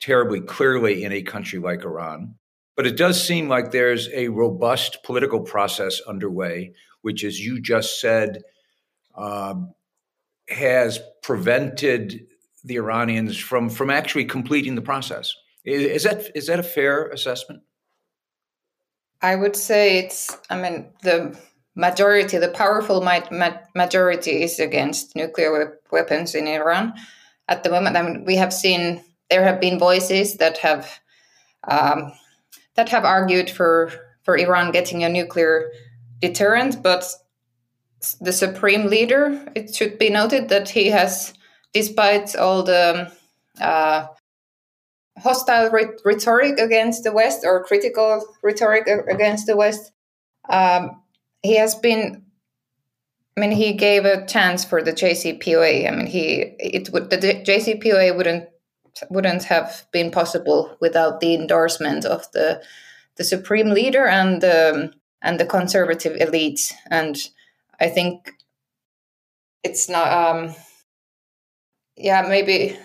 terribly 0.00 0.40
clearly 0.40 1.04
in 1.04 1.12
a 1.12 1.22
country 1.22 1.58
like 1.58 1.84
Iran. 1.84 2.34
But 2.76 2.86
it 2.86 2.96
does 2.96 3.22
seem 3.22 3.48
like 3.48 3.70
there's 3.70 4.08
a 4.08 4.28
robust 4.28 5.02
political 5.04 5.40
process 5.40 6.00
underway, 6.08 6.72
which, 7.02 7.24
as 7.24 7.38
you 7.38 7.60
just 7.60 8.00
said, 8.00 8.42
um, 9.14 9.74
has 10.48 10.98
prevented 11.22 12.26
the 12.64 12.76
Iranians 12.76 13.38
from 13.38 13.68
from 13.70 13.90
actually 13.90 14.24
completing 14.24 14.74
the 14.74 14.82
process. 14.82 15.34
Is, 15.64 16.04
that 16.04 16.30
is 16.34 16.46
that 16.46 16.58
a 16.58 16.62
fair 16.62 17.08
assessment? 17.08 17.62
I 19.22 19.36
would 19.36 19.56
say 19.56 19.98
it's. 19.98 20.36
I 20.48 20.60
mean, 20.60 20.86
the 21.02 21.38
majority, 21.74 22.38
the 22.38 22.48
powerful 22.48 23.02
majority, 23.74 24.42
is 24.42 24.58
against 24.58 25.14
nuclear 25.14 25.78
weapons 25.90 26.34
in 26.34 26.46
Iran 26.48 26.94
at 27.48 27.62
the 27.62 27.70
moment. 27.70 27.96
I 27.96 28.02
mean, 28.02 28.24
we 28.24 28.36
have 28.36 28.52
seen 28.52 29.04
there 29.28 29.44
have 29.44 29.60
been 29.60 29.78
voices 29.78 30.36
that 30.36 30.58
have 30.58 31.00
um, 31.68 32.12
that 32.76 32.88
have 32.88 33.04
argued 33.04 33.50
for 33.50 33.92
for 34.22 34.36
Iran 34.36 34.72
getting 34.72 35.04
a 35.04 35.08
nuclear 35.08 35.70
deterrent, 36.20 36.82
but 36.82 37.04
the 38.20 38.32
supreme 38.32 38.86
leader, 38.86 39.46
it 39.54 39.74
should 39.74 39.98
be 39.98 40.08
noted 40.08 40.48
that 40.48 40.70
he 40.70 40.86
has 40.88 41.34
despite 41.72 42.34
all 42.36 42.62
the 42.62 43.12
uh, 43.60 44.06
hostile 45.18 45.70
rhetoric 45.70 46.58
against 46.58 47.04
the 47.04 47.12
West 47.12 47.44
or 47.44 47.64
critical 47.64 48.24
rhetoric 48.42 48.86
against 49.08 49.46
the 49.46 49.56
West, 49.56 49.92
um, 50.48 51.02
he 51.42 51.56
has 51.56 51.74
been. 51.74 52.24
I 53.36 53.40
mean, 53.40 53.52
he 53.52 53.72
gave 53.72 54.04
a 54.04 54.26
chance 54.26 54.64
for 54.64 54.82
the 54.82 54.92
JCPOA. 54.92 55.86
I 55.86 55.94
mean, 55.94 56.06
he 56.06 56.54
it 56.58 56.90
would 56.92 57.10
the 57.10 57.16
JCPOA 57.16 58.16
wouldn't 58.16 58.48
wouldn't 59.08 59.44
have 59.44 59.86
been 59.92 60.10
possible 60.10 60.76
without 60.80 61.20
the 61.20 61.34
endorsement 61.34 62.04
of 62.04 62.30
the 62.32 62.62
the 63.16 63.24
supreme 63.24 63.70
leader 63.70 64.06
and 64.06 64.40
the 64.42 64.92
and 65.22 65.38
the 65.38 65.46
conservative 65.46 66.18
elites. 66.18 66.72
And 66.90 67.16
I 67.80 67.88
think 67.88 68.32
it's 69.62 69.88
not. 69.88 70.12
Um, 70.12 70.54
yeah, 72.00 72.22
maybe 72.22 72.76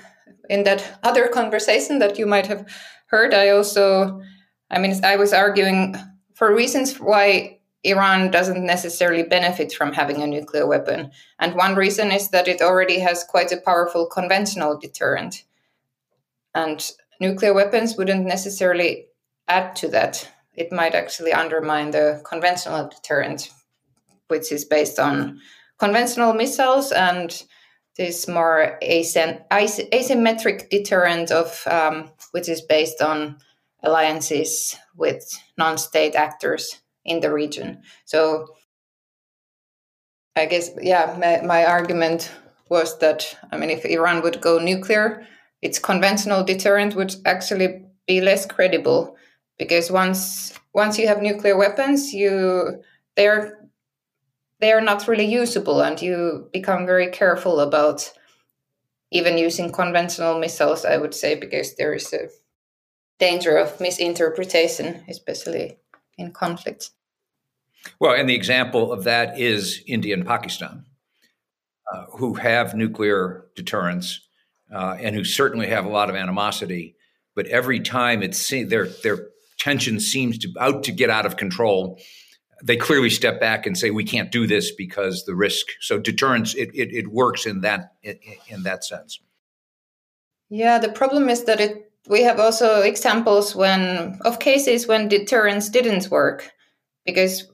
in 0.50 0.63
that 0.63 1.00
other 1.03 1.27
conversation 1.27 2.00
that 2.00 2.19
you 2.19 2.25
might 2.25 2.48
have 2.48 2.67
heard, 3.07 3.34
I 3.34 3.50
also, 3.50 4.22
I 4.69 4.79
mean, 4.79 5.03
I 5.03 5.15
was 5.15 5.34
arguing 5.34 5.95
for 6.34 6.53
reasons 6.53 7.00
why 7.00 7.60
Iran 7.84 8.31
doesn't 8.31 8.65
necessarily 8.65 9.24
benefit 9.24 9.72
from 9.72 9.93
having 9.93 10.22
a 10.22 10.27
nuclear 10.27 10.67
weapon. 10.67 11.12
And 11.39 11.55
one 11.55 11.75
reason 11.75 12.12
is 12.12 12.29
that 12.29 12.48
it 12.48 12.62
already 12.62 13.00
has 13.00 13.24
quite 13.24 13.51
a 13.51 13.62
powerful 13.62 14.07
conventional 14.07 14.77
deterrent. 14.77 15.43
And 16.53 16.91
nuclear 17.22 17.53
weapons 17.53 17.95
wouldn't 17.95 18.25
necessarily 18.25 19.07
add 19.48 19.75
to 19.77 19.88
that. 19.89 20.29
It 20.55 20.72
might 20.72 20.95
actually 20.95 21.31
undermine 21.31 21.91
the 21.91 22.22
conventional 22.25 22.89
deterrent, 22.89 23.51
which 24.29 24.51
is 24.51 24.65
based 24.65 25.00
on 25.00 25.39
conventional 25.77 26.34
missiles 26.34 26.91
and 26.91 27.43
this 27.97 28.27
more 28.27 28.77
asymmetric 28.83 30.69
deterrent 30.69 31.31
of 31.31 31.65
um, 31.67 32.11
which 32.31 32.49
is 32.49 32.61
based 32.61 33.01
on 33.01 33.37
alliances 33.83 34.75
with 34.95 35.23
non-state 35.57 36.15
actors 36.15 36.81
in 37.05 37.19
the 37.21 37.31
region. 37.31 37.81
So 38.05 38.47
I 40.35 40.45
guess 40.45 40.71
yeah, 40.81 41.15
my, 41.19 41.45
my 41.45 41.65
argument 41.65 42.31
was 42.69 42.97
that 42.99 43.37
I 43.51 43.57
mean 43.57 43.69
if 43.69 43.85
Iran 43.85 44.21
would 44.23 44.41
go 44.41 44.59
nuclear, 44.59 45.25
its 45.61 45.79
conventional 45.79 46.43
deterrent 46.43 46.95
would 46.95 47.15
actually 47.25 47.85
be 48.07 48.21
less 48.21 48.45
credible 48.45 49.15
because 49.57 49.89
once 49.91 50.53
once 50.73 50.99
you 50.99 51.07
have 51.07 51.21
nuclear 51.21 51.57
weapons, 51.57 52.13
you 52.13 52.83
they're 53.15 53.64
they 54.59 54.71
are 54.71 54.81
not 54.81 55.07
really 55.07 55.25
usable 55.25 55.81
and 55.81 56.01
you 56.01 56.50
become 56.53 56.85
very 56.85 57.09
careful 57.09 57.59
about 57.59 58.12
even 59.12 59.38
using 59.38 59.71
conventional 59.71 60.39
missiles 60.39 60.85
i 60.85 60.97
would 60.97 61.13
say 61.13 61.35
because 61.35 61.75
there 61.75 61.93
is 61.93 62.12
a 62.13 62.29
danger 63.19 63.57
of 63.57 63.79
misinterpretation 63.79 65.03
especially 65.09 65.77
in 66.17 66.31
conflict. 66.31 66.91
Well 68.00 68.15
and 68.15 68.29
the 68.29 68.35
example 68.35 68.91
of 68.91 69.03
that 69.03 69.39
is 69.39 69.83
india 69.88 70.13
and 70.13 70.25
pakistan 70.25 70.85
uh, 71.93 72.05
who 72.17 72.33
have 72.35 72.74
nuclear 72.74 73.45
deterrence 73.55 74.21
uh, 74.74 74.95
and 75.00 75.15
who 75.15 75.24
certainly 75.24 75.67
have 75.67 75.85
a 75.85 75.89
lot 75.89 76.09
of 76.09 76.15
animosity 76.15 76.95
but 77.35 77.45
every 77.47 77.79
time 77.79 78.24
it's 78.24 78.50
their 78.50 78.88
their 79.03 79.27
tension 79.59 80.00
seems 80.00 80.38
to 80.39 80.51
out 80.59 80.83
to 80.83 80.91
get 80.91 81.09
out 81.09 81.25
of 81.25 81.38
control 81.38 82.00
they 82.63 82.77
clearly 82.77 83.09
step 83.09 83.39
back 83.39 83.65
and 83.65 83.77
say 83.77 83.91
we 83.91 84.03
can't 84.03 84.31
do 84.31 84.47
this 84.47 84.71
because 84.71 85.25
the 85.25 85.35
risk. 85.35 85.67
So 85.81 86.00
deterrence 86.00 86.53
it 86.55 86.69
it, 86.74 86.93
it 86.93 87.07
works 87.07 87.45
in 87.45 87.62
that 87.62 87.93
in, 88.03 88.63
that 88.63 88.83
sense. 88.83 89.19
Yeah, 90.50 90.79
the 90.79 90.89
problem 90.89 91.29
is 91.29 91.45
that 91.45 91.59
it 91.59 91.91
we 92.07 92.24
have 92.24 92.39
also 92.39 92.81
examples 92.81 93.55
when 93.55 94.17
of 94.21 94.39
cases 94.39 94.88
when 94.88 95.07
deterrence 95.07 95.69
didn't 95.69 96.12
work 96.12 96.51
because 97.05 97.51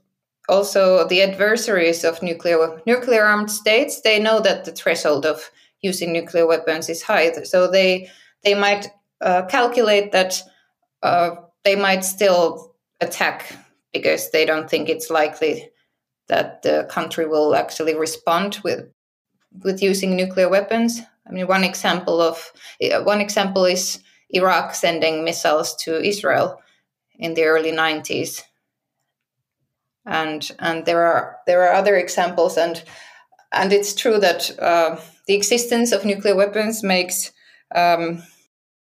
also 0.50 1.08
the 1.08 1.22
adversaries 1.22 2.04
of 2.04 2.22
nuclear 2.22 2.82
nuclear 2.86 3.24
armed 3.24 3.50
states 3.50 4.02
they 4.02 4.20
know 4.20 4.40
that 4.40 4.66
the 4.66 4.72
threshold 4.72 5.26
of 5.26 5.52
using 5.82 6.12
nuclear 6.12 6.46
weapons 6.46 6.90
is 6.90 7.02
high 7.02 7.32
so 7.44 7.70
they 7.70 8.10
they 8.44 8.56
might 8.56 8.90
uh, 9.22 9.44
calculate 9.44 10.12
that 10.12 10.42
uh, 11.04 11.32
they 11.64 11.76
might 11.76 12.04
still 12.04 12.76
attack 13.00 13.56
because 13.94 14.32
they 14.32 14.46
don't 14.46 14.70
think 14.70 14.90
it's 14.90 15.10
likely 15.10 15.70
that 16.28 16.62
the 16.62 16.88
country 16.90 17.28
will 17.28 17.56
actually 17.56 17.96
respond 17.96 18.60
with 18.64 18.88
with 19.64 19.82
using 19.82 20.16
nuclear 20.16 20.48
weapons. 20.48 21.02
I 21.28 21.32
mean, 21.32 21.48
one 21.48 21.64
example 21.64 22.22
of 22.22 22.52
one 23.04 23.22
example 23.22 23.66
is 23.66 24.00
Iraq 24.30 24.74
sending 24.74 25.24
missiles 25.24 25.76
to 25.84 26.02
Israel 26.02 26.62
in 27.20 27.34
the 27.34 27.44
early 27.44 27.72
90s, 27.72 28.42
and 30.06 30.50
and 30.60 30.86
there 30.86 31.04
are 31.04 31.38
there 31.46 31.64
are 31.64 31.74
other 31.74 31.96
examples, 31.96 32.58
and 32.58 32.84
and 33.52 33.74
it's 33.74 33.94
true 33.94 34.20
that 34.20 34.58
uh, 34.60 34.96
the 35.28 35.36
existence 35.36 35.92
of 35.92 36.06
nuclear 36.06 36.36
weapons 36.36 36.84
makes 36.84 37.32
um, 37.76 38.24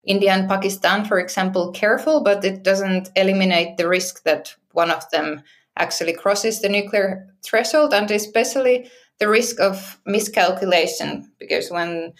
India 0.05 0.31
and 0.31 0.49
Pakistan, 0.49 1.05
for 1.05 1.19
example, 1.19 1.71
careful, 1.71 2.23
but 2.23 2.43
it 2.43 2.63
doesn't 2.63 3.09
eliminate 3.15 3.77
the 3.77 3.87
risk 3.87 4.23
that 4.23 4.55
one 4.73 4.91
of 4.91 5.09
them 5.09 5.41
actually 5.77 6.13
crosses 6.13 6.61
the 6.61 6.69
nuclear 6.69 7.27
threshold, 7.43 7.93
and 7.93 8.11
especially 8.11 8.89
the 9.19 9.29
risk 9.29 9.59
of 9.59 9.99
miscalculation, 10.05 11.31
because 11.39 11.71
when 11.71 12.13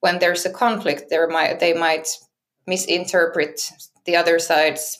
when 0.00 0.18
there's 0.20 0.46
a 0.46 0.50
conflict, 0.50 1.10
there 1.10 1.28
might 1.28 1.60
they 1.60 1.74
might 1.74 2.08
misinterpret 2.66 3.70
the 4.04 4.16
other 4.16 4.38
side's 4.38 4.98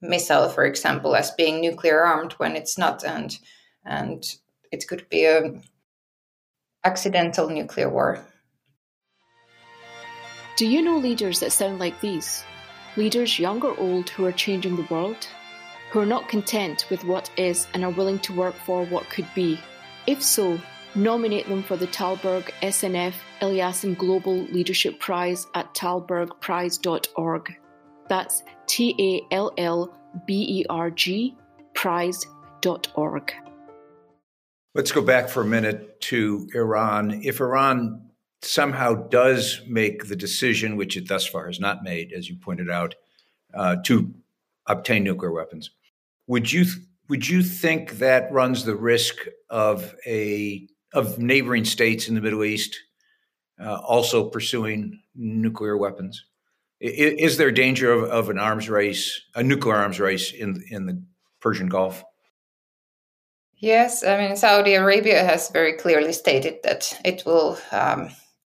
missile, 0.00 0.48
for 0.48 0.64
example, 0.64 1.14
as 1.14 1.30
being 1.32 1.60
nuclear 1.60 2.02
armed 2.02 2.32
when 2.34 2.56
it's 2.56 2.78
not, 2.78 3.04
and 3.04 3.38
and 3.84 4.24
it 4.72 4.86
could 4.88 5.08
be 5.08 5.24
a 5.24 5.60
accidental 6.84 7.50
nuclear 7.50 7.90
war. 7.90 8.24
Do 10.56 10.66
you 10.66 10.80
know 10.80 10.96
leaders 10.96 11.40
that 11.40 11.52
sound 11.52 11.78
like 11.78 12.00
these? 12.00 12.44
Leaders, 12.96 13.38
young 13.38 13.62
or 13.62 13.78
old, 13.78 14.08
who 14.08 14.24
are 14.24 14.32
changing 14.32 14.76
the 14.76 14.86
world? 14.88 15.28
Who 15.90 16.00
are 16.00 16.06
not 16.06 16.28
content 16.28 16.86
with 16.90 17.04
what 17.04 17.30
is 17.36 17.66
and 17.72 17.84
are 17.84 17.90
willing 17.90 18.18
to 18.20 18.32
work 18.34 18.54
for 18.54 18.84
what 18.86 19.08
could 19.08 19.28
be? 19.34 19.58
If 20.06 20.22
so, 20.22 20.60
nominate 20.94 21.48
them 21.48 21.62
for 21.62 21.76
the 21.76 21.86
Tallberg 21.86 22.50
SNF 22.62 23.14
Eliasson 23.40 23.96
Global 23.96 24.36
Leadership 24.46 24.98
Prize 24.98 25.46
at 25.54 25.72
tallbergprize.org. 25.74 27.56
That's 28.08 28.42
T 28.66 28.94
A 29.30 29.34
L 29.34 29.52
L 29.58 29.94
B 30.26 30.60
E 30.60 30.66
R 30.68 30.90
G 30.90 31.36
prize.org. 31.74 33.34
Let's 34.74 34.92
go 34.92 35.02
back 35.02 35.28
for 35.28 35.42
a 35.42 35.46
minute 35.46 36.00
to 36.02 36.48
Iran. 36.54 37.22
If 37.22 37.40
Iran 37.40 38.10
somehow 38.42 38.94
does 38.94 39.62
make 39.66 40.08
the 40.08 40.16
decision, 40.16 40.76
which 40.76 40.96
it 40.96 41.08
thus 41.08 41.26
far 41.26 41.46
has 41.46 41.60
not 41.60 41.82
made, 41.82 42.12
as 42.12 42.28
you 42.28 42.36
pointed 42.36 42.70
out, 42.70 42.94
uh, 43.54 43.76
to 43.84 44.12
obtain 44.66 45.04
nuclear 45.04 45.32
weapons, 45.32 45.70
would 46.26 46.50
you 46.50 46.64
would 47.08 47.28
you 47.28 47.42
think 47.42 47.98
that 47.98 48.30
runs 48.32 48.64
the 48.64 48.76
risk 48.76 49.26
of 49.50 49.94
a 50.06 50.66
of 50.92 51.18
neighboring 51.18 51.64
states 51.64 52.08
in 52.08 52.14
the 52.14 52.20
Middle 52.20 52.44
East 52.44 52.76
uh, 53.60 53.76
also 53.76 54.28
pursuing 54.28 55.00
nuclear 55.14 55.76
weapons? 55.76 56.24
Is, 56.80 57.32
is 57.32 57.36
there 57.36 57.50
danger 57.50 57.92
of, 57.92 58.04
of 58.04 58.28
an 58.28 58.38
arms 58.38 58.68
race, 58.68 59.20
a 59.34 59.42
nuclear 59.42 59.76
arms 59.76 60.00
race 60.00 60.32
in 60.32 60.62
in 60.70 60.86
the 60.86 61.02
Persian 61.40 61.68
Gulf? 61.68 62.02
Yes, 63.58 64.04
I 64.04 64.18
mean 64.18 64.36
Saudi 64.36 64.74
Arabia 64.74 65.24
has 65.24 65.50
very 65.50 65.74
clearly 65.74 66.12
stated 66.12 66.58
that 66.64 66.98
it 67.04 67.22
will 67.24 67.58
um, 67.72 68.10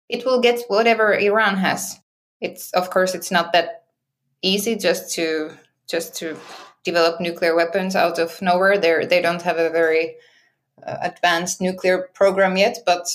it 0.09 0.25
will 0.25 0.41
get 0.41 0.61
whatever 0.69 1.13
Iran 1.13 1.57
has. 1.57 1.99
It's 2.41 2.71
of 2.73 2.89
course 2.89 3.13
it's 3.13 3.31
not 3.31 3.53
that 3.53 3.83
easy 4.41 4.75
just 4.75 5.13
to 5.15 5.51
just 5.87 6.15
to 6.17 6.37
develop 6.83 7.19
nuclear 7.19 7.55
weapons 7.55 7.95
out 7.95 8.19
of 8.19 8.41
nowhere. 8.41 8.77
They 8.77 9.05
they 9.05 9.21
don't 9.21 9.41
have 9.41 9.57
a 9.57 9.69
very 9.69 10.15
uh, 10.85 10.97
advanced 11.01 11.61
nuclear 11.61 12.09
program 12.13 12.57
yet, 12.57 12.77
but 12.85 13.07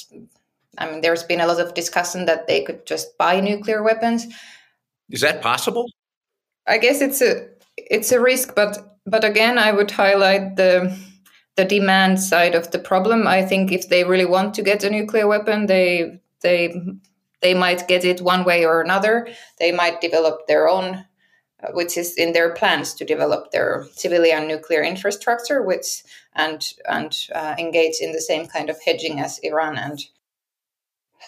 I 0.79 0.91
mean 0.91 1.01
there's 1.01 1.25
been 1.25 1.41
a 1.41 1.47
lot 1.47 1.61
of 1.61 1.75
discussion 1.75 2.27
that 2.27 2.47
they 2.47 2.63
could 2.63 2.87
just 2.87 3.17
buy 3.19 3.41
nuclear 3.41 3.83
weapons. 3.83 4.27
Is 5.11 5.21
that 5.21 5.43
possible? 5.43 5.87
I 6.67 6.79
guess 6.79 7.01
it's 7.01 7.21
a 7.21 7.49
it's 7.77 8.13
a 8.13 8.21
risk, 8.21 8.55
but 8.55 8.99
but 9.07 9.25
again, 9.25 9.59
I 9.59 9.73
would 9.73 9.91
highlight 9.91 10.57
the 10.57 10.97
the 11.57 11.65
demand 11.65 12.21
side 12.21 12.55
of 12.55 12.71
the 12.71 12.79
problem. 12.79 13.27
I 13.27 13.43
think 13.43 13.73
if 13.73 13.89
they 13.89 14.05
really 14.05 14.25
want 14.25 14.55
to 14.55 14.63
get 14.63 14.85
a 14.85 14.91
nuclear 14.91 15.27
weapon, 15.27 15.67
they 15.67 16.21
they 16.41 16.75
they 17.41 17.55
might 17.55 17.89
get 17.89 18.05
it 18.05 18.21
one 18.21 18.45
way 18.45 18.65
or 18.65 18.81
another. 18.81 19.29
They 19.59 19.73
might 19.73 20.01
develop 20.01 20.47
their 20.47 20.69
own, 20.69 21.05
which 21.73 21.97
is 21.97 22.17
in 22.17 22.33
their 22.33 22.53
plans 22.55 22.95
to 22.95 23.05
develop 23.05 23.51
their 23.51 23.87
civilian 23.93 24.49
nuclear 24.49 24.83
infrastructure, 24.83 25.63
which 25.63 26.03
and 26.35 26.73
and 26.89 27.27
uh, 27.35 27.55
engage 27.59 27.97
in 28.01 28.13
the 28.13 28.21
same 28.21 28.47
kind 28.47 28.71
of 28.71 28.83
hedging 28.85 29.21
as 29.21 29.39
Iran. 29.39 29.79
And 29.79 30.01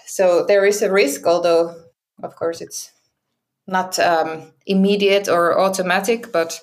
so 0.07 0.45
there 0.45 0.65
is 0.65 0.83
a 0.83 0.93
risk, 0.93 1.27
although 1.27 1.75
of 2.23 2.37
course 2.37 2.61
it's 2.61 2.93
not 3.67 3.99
um, 3.99 4.53
immediate 4.67 5.29
or 5.29 5.59
automatic, 5.59 6.33
but 6.33 6.61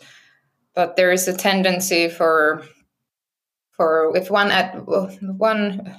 but 0.75 0.95
there 0.95 1.11
is 1.11 1.27
a 1.27 1.37
tendency 1.37 2.09
for 2.09 2.63
for 3.71 4.15
if 4.15 4.29
one 4.29 4.51
at 4.51 4.75
one 4.85 5.95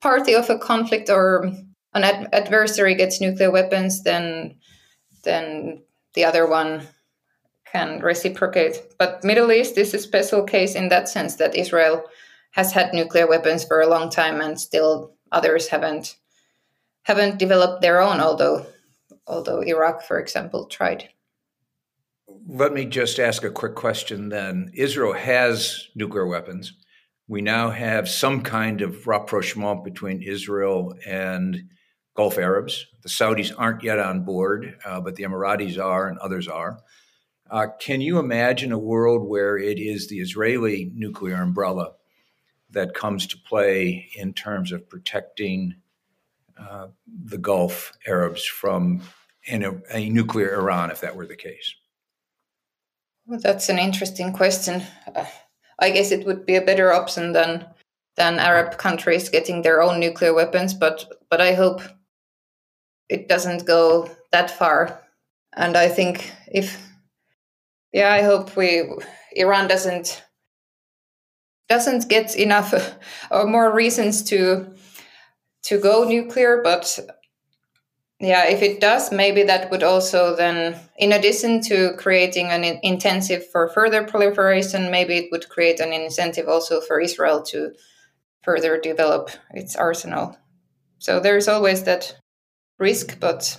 party 0.00 0.34
of 0.34 0.48
a 0.48 0.58
conflict 0.58 1.10
or 1.10 1.52
an 1.94 2.04
ad- 2.04 2.28
adversary 2.32 2.94
gets 2.94 3.20
nuclear 3.20 3.50
weapons, 3.50 4.02
then 4.02 4.56
then 5.24 5.82
the 6.14 6.24
other 6.24 6.46
one 6.46 6.86
can 7.70 8.00
reciprocate. 8.00 8.94
But 8.98 9.22
Middle 9.24 9.52
East 9.52 9.76
is 9.76 9.92
a 9.94 9.98
special 9.98 10.42
case 10.44 10.74
in 10.74 10.88
that 10.88 11.08
sense 11.08 11.36
that 11.36 11.54
Israel 11.54 12.04
has 12.52 12.72
had 12.72 12.94
nuclear 12.94 13.26
weapons 13.26 13.64
for 13.64 13.80
a 13.80 13.88
long 13.88 14.08
time, 14.08 14.40
and 14.40 14.58
still 14.58 15.12
others 15.32 15.68
haven't 15.68 16.16
haven't 17.02 17.38
developed 17.38 17.82
their 17.82 18.00
own. 18.00 18.20
Although 18.20 18.66
although 19.26 19.60
Iraq, 19.60 20.02
for 20.02 20.18
example, 20.18 20.66
tried. 20.66 21.08
Let 22.48 22.72
me 22.72 22.84
just 22.86 23.18
ask 23.18 23.44
a 23.44 23.50
quick 23.50 23.74
question 23.74 24.28
then. 24.28 24.70
Israel 24.74 25.12
has 25.12 25.88
nuclear 25.94 26.26
weapons. 26.26 26.72
We 27.28 27.42
now 27.42 27.70
have 27.70 28.08
some 28.08 28.42
kind 28.42 28.82
of 28.82 29.06
rapprochement 29.06 29.84
between 29.84 30.22
Israel 30.22 30.94
and 31.04 31.64
Gulf 32.16 32.38
Arabs. 32.38 32.86
The 33.02 33.08
Saudis 33.08 33.52
aren't 33.56 33.82
yet 33.82 33.98
on 33.98 34.24
board, 34.24 34.78
uh, 34.84 35.00
but 35.00 35.16
the 35.16 35.24
Emiratis 35.24 35.78
are 35.78 36.08
and 36.08 36.18
others 36.18 36.48
are. 36.48 36.78
Uh, 37.50 37.68
can 37.78 38.00
you 38.00 38.18
imagine 38.18 38.72
a 38.72 38.78
world 38.78 39.26
where 39.26 39.56
it 39.56 39.78
is 39.78 40.08
the 40.08 40.20
Israeli 40.20 40.90
nuclear 40.94 41.36
umbrella 41.36 41.92
that 42.70 42.94
comes 42.94 43.26
to 43.28 43.38
play 43.38 44.08
in 44.16 44.32
terms 44.32 44.72
of 44.72 44.88
protecting 44.88 45.76
uh, 46.58 46.88
the 47.24 47.38
Gulf 47.38 47.92
Arabs 48.06 48.44
from 48.44 49.02
a, 49.48 49.72
a, 49.92 50.08
nuclear 50.08 50.54
Iran, 50.54 50.90
if 50.90 51.00
that 51.02 51.14
were 51.14 51.26
the 51.26 51.36
case? 51.36 51.74
Well, 53.26 53.38
that's 53.40 53.68
an 53.68 53.78
interesting 53.78 54.32
question. 54.32 54.82
Uh, 55.14 55.26
I 55.78 55.90
guess 55.90 56.10
it 56.10 56.26
would 56.26 56.46
be 56.46 56.56
a 56.56 56.62
better 56.62 56.92
option 56.92 57.32
than 57.32 57.66
than 58.16 58.38
Arab 58.38 58.78
countries 58.78 59.28
getting 59.28 59.60
their 59.60 59.82
own 59.82 60.00
nuclear 60.00 60.32
weapons, 60.32 60.72
but 60.72 61.04
but 61.28 61.40
I 61.40 61.52
hope 61.52 61.82
it 63.08 63.28
doesn't 63.28 63.66
go 63.66 64.10
that 64.32 64.50
far. 64.50 65.02
And 65.54 65.76
I 65.76 65.88
think 65.88 66.32
if, 66.52 66.80
yeah, 67.96 68.12
I 68.12 68.20
hope 68.20 68.54
we 68.56 68.84
Iran 69.32 69.68
doesn't 69.68 70.22
doesn't 71.66 72.10
get 72.10 72.36
enough 72.36 72.74
or 73.30 73.46
more 73.46 73.74
reasons 73.74 74.22
to 74.24 74.74
to 75.62 75.80
go 75.80 76.04
nuclear. 76.04 76.60
But 76.62 77.00
yeah, 78.20 78.44
if 78.48 78.60
it 78.60 78.82
does, 78.82 79.10
maybe 79.10 79.44
that 79.44 79.70
would 79.70 79.82
also 79.82 80.36
then, 80.36 80.78
in 80.98 81.12
addition 81.12 81.62
to 81.62 81.94
creating 81.96 82.48
an 82.48 82.64
incentive 82.82 83.48
for 83.50 83.68
further 83.68 84.04
proliferation, 84.04 84.90
maybe 84.90 85.16
it 85.16 85.32
would 85.32 85.48
create 85.48 85.80
an 85.80 85.94
incentive 85.94 86.48
also 86.48 86.82
for 86.82 87.00
Israel 87.00 87.42
to 87.44 87.72
further 88.42 88.78
develop 88.78 89.30
its 89.54 89.74
arsenal. 89.74 90.36
So 90.98 91.18
there's 91.18 91.48
always 91.48 91.84
that 91.84 92.14
risk, 92.78 93.18
but 93.20 93.58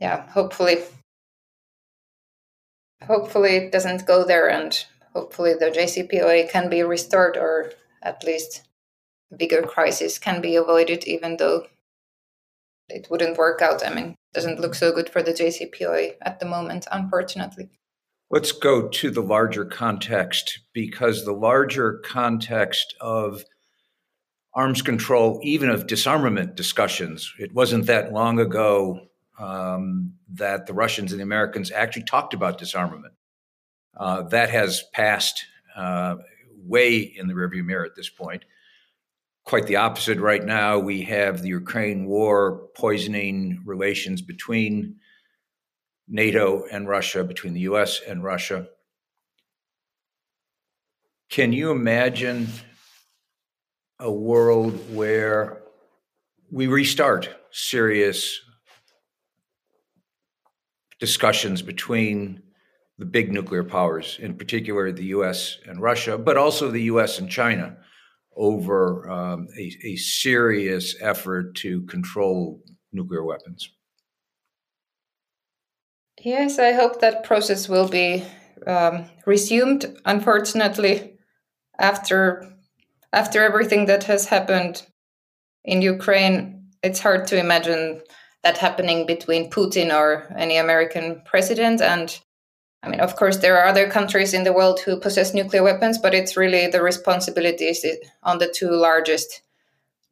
yeah, 0.00 0.28
hopefully, 0.28 0.78
hopefully 3.02 3.56
it 3.56 3.72
doesn't 3.72 4.06
go 4.06 4.24
there, 4.24 4.48
and 4.48 4.84
hopefully 5.14 5.54
the 5.54 5.70
JCPOA 5.70 6.50
can 6.50 6.68
be 6.68 6.82
restored, 6.82 7.36
or 7.36 7.72
at 8.02 8.24
least 8.24 8.62
a 9.32 9.36
bigger 9.36 9.62
crisis 9.62 10.18
can 10.18 10.40
be 10.40 10.56
avoided, 10.56 11.04
even 11.04 11.36
though 11.36 11.66
it 12.88 13.08
wouldn't 13.10 13.38
work 13.38 13.62
out. 13.62 13.86
I 13.86 13.92
mean, 13.92 14.14
doesn't 14.32 14.60
look 14.60 14.74
so 14.74 14.92
good 14.92 15.08
for 15.08 15.22
the 15.22 15.32
JCPOA 15.32 16.16
at 16.22 16.40
the 16.40 16.46
moment, 16.46 16.86
unfortunately. 16.92 17.70
Let's 18.30 18.52
go 18.52 18.88
to 18.88 19.10
the 19.10 19.22
larger 19.22 19.64
context 19.64 20.60
because 20.72 21.24
the 21.24 21.32
larger 21.32 22.02
context 22.04 22.94
of 23.00 23.44
arms 24.52 24.82
control, 24.82 25.40
even 25.42 25.70
of 25.70 25.86
disarmament 25.86 26.56
discussions, 26.56 27.32
it 27.38 27.54
wasn't 27.54 27.86
that 27.86 28.12
long 28.12 28.40
ago 28.40 29.06
um, 29.38 30.14
that 30.34 30.66
the 30.66 30.72
Russians 30.72 31.12
and 31.12 31.20
the 31.20 31.24
Americans 31.24 31.70
actually 31.70 32.04
talked 32.04 32.34
about 32.34 32.58
disarmament. 32.58 33.14
Uh, 33.96 34.22
that 34.22 34.50
has 34.50 34.84
passed 34.92 35.46
uh, 35.74 36.16
way 36.56 36.98
in 36.98 37.26
the 37.28 37.34
rearview 37.34 37.64
mirror 37.64 37.84
at 37.84 37.94
this 37.94 38.08
point. 38.08 38.44
Quite 39.44 39.66
the 39.66 39.76
opposite 39.76 40.18
right 40.18 40.44
now. 40.44 40.78
We 40.78 41.02
have 41.02 41.40
the 41.40 41.48
Ukraine 41.48 42.06
war 42.06 42.68
poisoning 42.74 43.62
relations 43.64 44.20
between 44.20 44.96
NATO 46.08 46.64
and 46.70 46.88
Russia, 46.88 47.24
between 47.24 47.54
the 47.54 47.60
US 47.60 48.00
and 48.06 48.22
Russia. 48.22 48.68
Can 51.28 51.52
you 51.52 51.70
imagine 51.70 52.48
a 53.98 54.10
world 54.10 54.94
where 54.94 55.62
we 56.50 56.66
restart 56.66 57.28
serious 57.50 58.40
discussions 61.00 61.62
between 61.62 62.42
the 62.98 63.04
big 63.04 63.32
nuclear 63.32 63.64
powers, 63.64 64.18
in 64.20 64.34
particular 64.34 64.90
the 64.90 65.06
US 65.06 65.58
and 65.66 65.80
Russia, 65.80 66.16
but 66.16 66.36
also 66.36 66.70
the 66.70 66.84
US 66.84 67.18
and 67.18 67.28
China, 67.28 67.76
over 68.36 69.08
um, 69.10 69.48
a, 69.58 69.76
a 69.84 69.96
serious 69.96 70.94
effort 71.00 71.54
to 71.56 71.82
control 71.82 72.62
nuclear 72.92 73.24
weapons? 73.24 73.70
Yes, 76.22 76.58
I 76.58 76.72
hope 76.72 77.00
that 77.00 77.24
process 77.24 77.68
will 77.68 77.88
be 77.88 78.24
um, 78.66 79.04
resumed. 79.26 79.98
Unfortunately, 80.04 81.18
after 81.78 82.52
after 83.12 83.44
everything 83.44 83.86
that 83.86 84.04
has 84.04 84.26
happened 84.26 84.82
in 85.64 85.80
Ukraine, 85.82 86.66
it's 86.82 87.00
hard 87.00 87.26
to 87.28 87.38
imagine 87.38 88.02
that 88.42 88.58
happening 88.58 89.06
between 89.06 89.50
Putin 89.50 89.92
or 89.92 90.32
any 90.36 90.56
American 90.56 91.22
president. 91.24 91.80
And 91.80 92.18
I 92.82 92.88
mean, 92.88 93.00
of 93.00 93.16
course, 93.16 93.38
there 93.38 93.58
are 93.58 93.66
other 93.66 93.88
countries 93.88 94.34
in 94.34 94.44
the 94.44 94.52
world 94.52 94.80
who 94.80 95.00
possess 95.00 95.34
nuclear 95.34 95.62
weapons, 95.62 95.98
but 95.98 96.14
it's 96.14 96.36
really 96.36 96.68
the 96.68 96.82
responsibilities 96.82 97.84
on 98.22 98.38
the 98.38 98.48
two 98.48 98.70
largest 98.70 99.42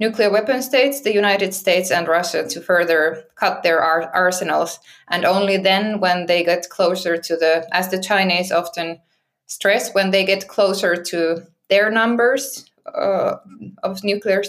nuclear 0.01 0.31
weapon 0.31 0.61
states, 0.63 1.03
the 1.03 1.15
United 1.15 1.55
States 1.55 1.91
and 1.91 2.09
Russia, 2.09 2.47
to 2.49 2.61
further 2.61 3.25
cut 3.37 3.63
their 3.63 3.81
ar- 3.81 4.11
arsenals. 4.13 4.81
And 5.09 5.25
only 5.25 5.57
then, 5.57 6.01
when 6.01 6.27
they 6.27 6.43
get 6.43 6.69
closer 6.69 7.17
to 7.17 7.37
the, 7.37 7.69
as 7.73 7.91
the 7.91 8.03
Chinese 8.03 8.51
often 8.51 9.01
stress, 9.47 9.95
when 9.95 10.11
they 10.11 10.25
get 10.25 10.49
closer 10.49 10.97
to 10.97 11.47
their 11.69 11.91
numbers 11.91 12.69
uh, 12.93 13.37
of 13.83 14.05
nuclear 14.05 14.43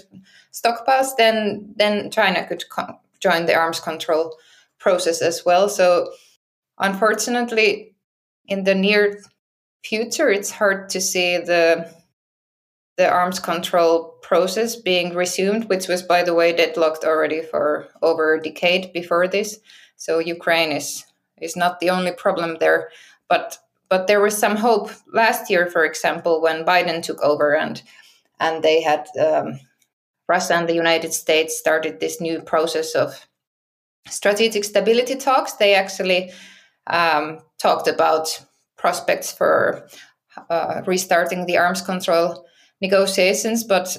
stockpiles, 0.51 1.15
then 1.17 1.73
then 1.75 2.11
China 2.11 2.45
could 2.47 2.67
co- 2.69 2.99
join 3.25 3.45
the 3.45 3.55
arms 3.55 3.79
control 3.79 4.37
process 4.79 5.21
as 5.21 5.43
well. 5.45 5.69
So, 5.69 5.85
unfortunately, 6.77 7.95
in 8.47 8.63
the 8.63 8.75
near 8.75 9.01
future, 9.83 10.29
it's 10.29 10.51
hard 10.51 10.89
to 10.89 10.99
see 11.01 11.37
the 11.37 11.89
the 12.97 13.09
arms 13.09 13.39
control 13.39 14.15
process 14.21 14.75
being 14.77 15.13
resumed, 15.13 15.65
which 15.65 15.87
was, 15.89 16.01
by 16.01 16.23
the 16.23 16.33
way, 16.33 16.53
deadlocked 16.53 17.03
already 17.03 17.41
for 17.41 17.89
over 18.01 18.35
a 18.35 18.41
decade 18.41 18.93
before 18.93 19.27
this. 19.27 19.59
So 19.97 20.19
Ukraine 20.19 20.71
is 20.71 21.05
is 21.41 21.55
not 21.55 21.79
the 21.79 21.89
only 21.89 22.11
problem 22.11 22.57
there, 22.59 22.89
but 23.27 23.57
but 23.89 24.07
there 24.07 24.21
was 24.21 24.37
some 24.37 24.55
hope 24.55 24.89
last 25.13 25.49
year, 25.49 25.67
for 25.67 25.83
example, 25.85 26.41
when 26.41 26.65
Biden 26.65 27.01
took 27.01 27.21
over 27.21 27.55
and 27.55 27.81
and 28.39 28.63
they 28.63 28.81
had 28.81 29.07
um, 29.19 29.59
Russia 30.27 30.55
and 30.55 30.67
the 30.67 30.73
United 30.73 31.13
States 31.13 31.57
started 31.57 31.99
this 31.99 32.19
new 32.19 32.41
process 32.41 32.95
of 32.95 33.27
strategic 34.07 34.63
stability 34.63 35.15
talks. 35.15 35.53
They 35.53 35.75
actually 35.75 36.31
um, 36.87 37.39
talked 37.59 37.87
about 37.87 38.43
prospects 38.77 39.31
for 39.31 39.87
uh, 40.49 40.81
restarting 40.85 41.45
the 41.45 41.57
arms 41.57 41.81
control 41.81 42.45
negotiations, 42.81 43.63
but 43.63 43.97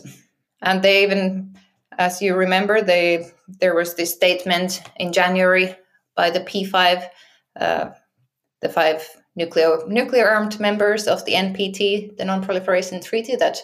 and 0.62 0.82
they 0.82 1.02
even, 1.02 1.56
as 1.98 2.20
you 2.20 2.34
remember, 2.34 2.82
they 2.82 3.30
there 3.60 3.74
was 3.74 3.94
this 3.94 4.14
statement 4.14 4.82
in 4.96 5.12
January 5.12 5.74
by 6.14 6.30
the 6.30 6.40
P5, 6.40 7.08
uh, 7.60 7.90
the 8.60 8.68
five 8.68 9.08
nuclear 9.34 9.78
nuclear 9.86 10.28
armed 10.28 10.58
members 10.60 11.06
of 11.06 11.24
the 11.24 11.32
NPT, 11.32 12.16
the 12.16 12.24
Non-Proliferation 12.24 13.00
Treaty, 13.00 13.36
that 13.36 13.58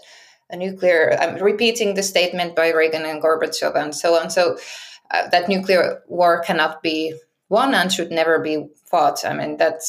nuclear. 0.56 1.16
I'm 1.20 1.36
repeating 1.42 1.94
the 1.94 2.02
statement 2.02 2.56
by 2.56 2.72
Reagan 2.72 3.04
and 3.04 3.22
Gorbachev 3.22 3.74
and 3.76 3.94
so 3.94 4.16
on. 4.16 4.30
So 4.30 4.58
uh, 5.10 5.28
that 5.28 5.48
nuclear 5.48 6.02
war 6.08 6.42
cannot 6.42 6.82
be 6.82 7.14
won 7.48 7.74
and 7.74 7.92
should 7.92 8.10
never 8.10 8.38
be 8.38 8.66
fought. 8.86 9.24
I 9.24 9.34
mean 9.34 9.58
that 9.58 9.82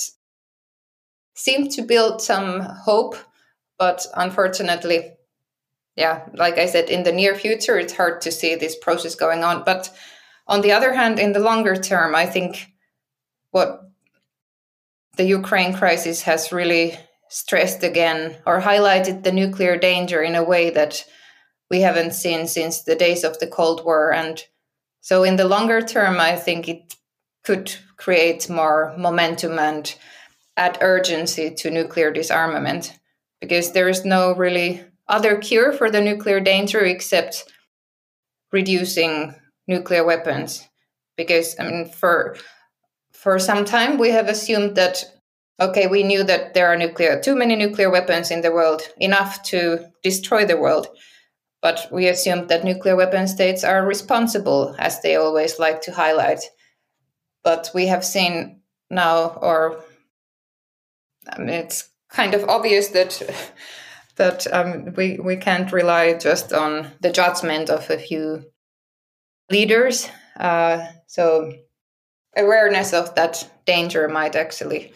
seemed 1.35 1.71
to 1.71 1.81
build 1.81 2.21
some 2.21 2.61
hope, 2.61 3.15
but 3.77 4.05
unfortunately, 4.15 5.13
yeah, 5.95 6.25
like 6.33 6.57
I 6.57 6.65
said, 6.65 6.89
in 6.89 7.03
the 7.03 7.11
near 7.11 7.35
future, 7.35 7.77
it's 7.77 7.93
hard 7.93 8.21
to 8.21 8.31
see 8.31 8.55
this 8.55 8.75
process 8.75 9.15
going 9.15 9.43
on. 9.43 9.63
But 9.63 9.89
on 10.47 10.61
the 10.61 10.71
other 10.71 10.93
hand, 10.93 11.19
in 11.19 11.33
the 11.33 11.39
longer 11.39 11.75
term, 11.75 12.15
I 12.15 12.25
think 12.25 12.67
what 13.51 13.81
the 15.17 15.23
Ukraine 15.23 15.73
crisis 15.73 16.23
has 16.23 16.51
really 16.51 16.97
stressed 17.33 17.83
again 17.83 18.37
or 18.45 18.61
highlighted 18.61 19.23
the 19.23 19.31
nuclear 19.31 19.75
danger 19.75 20.21
in 20.21 20.35
a 20.35 20.43
way 20.43 20.69
that 20.69 21.03
we 21.71 21.81
haven't 21.81 22.13
seen 22.13 22.45
since 22.45 22.83
the 22.83 22.95
days 22.95 23.23
of 23.23 23.39
the 23.39 23.47
Cold 23.47 23.83
War. 23.83 24.13
And 24.13 24.43
so, 25.01 25.23
in 25.23 25.35
the 25.35 25.47
longer 25.47 25.81
term, 25.81 26.19
I 26.19 26.35
think 26.35 26.69
it 26.69 26.93
could 27.43 27.75
create 27.97 28.49
more 28.49 28.93
momentum 28.97 29.57
and 29.57 29.95
add 30.55 30.77
urgency 30.81 31.49
to 31.55 31.71
nuclear 31.71 32.11
disarmament 32.11 32.99
because 33.41 33.71
there 33.71 33.89
is 33.89 34.05
no 34.05 34.35
really 34.35 34.83
other 35.07 35.37
cure 35.37 35.73
for 35.73 35.89
the 35.89 36.01
nuclear 36.01 36.39
danger 36.39 36.81
except 36.81 37.51
reducing 38.51 39.33
nuclear 39.67 40.03
weapons 40.05 40.67
because 41.17 41.55
i 41.59 41.63
mean 41.63 41.89
for 41.89 42.37
for 43.11 43.39
some 43.39 43.65
time 43.65 43.97
we 43.97 44.11
have 44.11 44.27
assumed 44.27 44.75
that 44.75 45.03
okay 45.59 45.87
we 45.87 46.03
knew 46.03 46.23
that 46.23 46.53
there 46.53 46.67
are 46.67 46.77
nuclear 46.77 47.19
too 47.21 47.35
many 47.35 47.55
nuclear 47.55 47.89
weapons 47.89 48.31
in 48.31 48.41
the 48.41 48.51
world 48.51 48.81
enough 48.97 49.43
to 49.43 49.79
destroy 50.03 50.45
the 50.45 50.57
world 50.57 50.87
but 51.61 51.87
we 51.91 52.07
assumed 52.07 52.49
that 52.49 52.63
nuclear 52.63 52.95
weapon 52.95 53.27
states 53.27 53.63
are 53.63 53.85
responsible 53.85 54.75
as 54.79 55.01
they 55.01 55.15
always 55.15 55.59
like 55.59 55.81
to 55.81 55.91
highlight 55.91 56.39
but 57.43 57.69
we 57.73 57.87
have 57.87 58.03
seen 58.03 58.61
now 58.89 59.27
or 59.41 59.83
I 61.31 61.39
mean, 61.39 61.49
it's 61.49 61.89
kind 62.09 62.33
of 62.33 62.47
obvious 62.49 62.89
that 62.89 63.21
that 64.15 64.51
um, 64.53 64.93
we 64.95 65.19
we 65.19 65.37
can't 65.37 65.71
rely 65.71 66.13
just 66.13 66.53
on 66.53 66.91
the 67.01 67.11
judgment 67.11 67.69
of 67.69 67.89
a 67.89 67.97
few 67.97 68.45
leaders. 69.49 70.09
Uh, 70.39 70.85
so 71.07 71.53
awareness 72.35 72.93
of 72.93 73.13
that 73.15 73.49
danger 73.65 74.07
might 74.07 74.35
actually 74.35 74.91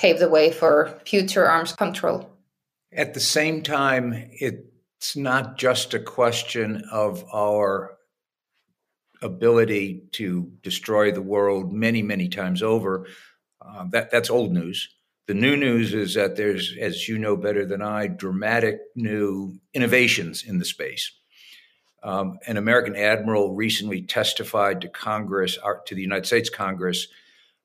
pave 0.00 0.18
the 0.18 0.28
way 0.28 0.50
for 0.50 0.98
future 1.04 1.46
arms 1.46 1.72
control. 1.74 2.30
At 2.92 3.12
the 3.12 3.20
same 3.20 3.62
time, 3.62 4.14
it's 4.32 5.14
not 5.14 5.58
just 5.58 5.92
a 5.92 6.00
question 6.00 6.82
of 6.90 7.24
our 7.32 7.98
ability 9.22 10.04
to 10.12 10.50
destroy 10.62 11.12
the 11.12 11.22
world 11.22 11.72
many, 11.72 12.02
many 12.02 12.28
times 12.28 12.62
over. 12.62 13.06
Uh, 13.60 13.84
that 13.90 14.10
that's 14.10 14.30
old 14.30 14.52
news. 14.52 14.88
The 15.26 15.34
new 15.34 15.56
news 15.56 15.92
is 15.92 16.14
that 16.14 16.34
there's, 16.34 16.74
as 16.80 17.06
you 17.06 17.18
know 17.18 17.36
better 17.36 17.66
than 17.66 17.82
I, 17.82 18.06
dramatic 18.06 18.80
new 18.96 19.60
innovations 19.74 20.42
in 20.42 20.58
the 20.58 20.64
space. 20.64 21.12
Um, 22.02 22.38
an 22.46 22.56
American 22.56 22.96
admiral 22.96 23.54
recently 23.54 24.00
testified 24.00 24.80
to 24.80 24.88
Congress, 24.88 25.58
uh, 25.62 25.74
to 25.86 25.94
the 25.94 26.00
United 26.00 26.26
States 26.26 26.48
Congress, 26.48 27.06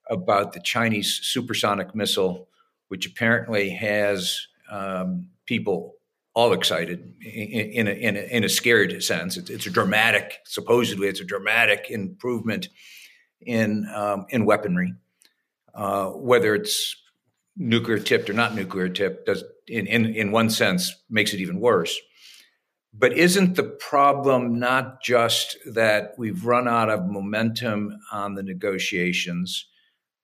about 0.10 0.54
the 0.54 0.60
Chinese 0.60 1.20
supersonic 1.24 1.96
missile, 1.96 2.48
which 2.88 3.06
apparently 3.06 3.70
has 3.70 4.48
um, 4.72 5.30
people 5.46 5.94
all 6.34 6.54
excited 6.54 7.14
in, 7.22 7.88
in, 7.88 7.88
a, 7.88 7.92
in, 7.92 8.18
a, 8.18 8.20
in 8.20 8.44
a 8.44 8.50
scared 8.50 9.02
sense. 9.04 9.38
It's, 9.38 9.50
it's, 9.50 9.66
a 9.66 9.72
dramatic, 9.72 10.40
supposedly, 10.46 11.08
it's 11.08 11.22
a 11.22 11.26
dramatic 11.26 11.88
improvement 11.90 12.70
in 13.42 13.88
um, 13.94 14.26
in 14.30 14.46
weaponry. 14.46 14.94
Uh, 15.74 16.10
whether 16.12 16.56
it's 16.56 16.96
nuclear 17.58 18.00
tipped 18.00 18.30
or 18.30 18.34
not 18.34 18.56
nuclear 18.56 18.90
tipped 18.90 19.26
does 19.26 19.44
in, 19.68 19.88
in 19.88 20.06
in 20.06 20.32
one 20.32 20.50
sense 20.50 20.94
makes 21.10 21.34
it 21.34 21.40
even 21.40 21.60
worse 21.60 21.98
but 22.98 23.14
isn't 23.14 23.56
the 23.56 23.64
problem 23.64 24.58
not 24.60 25.02
just 25.02 25.58
that 25.66 26.14
we've 26.18 26.46
run 26.46 26.68
out 26.68 26.90
of 26.90 27.06
momentum 27.06 27.98
on 28.12 28.36
the 28.36 28.44
negotiations 28.44 29.68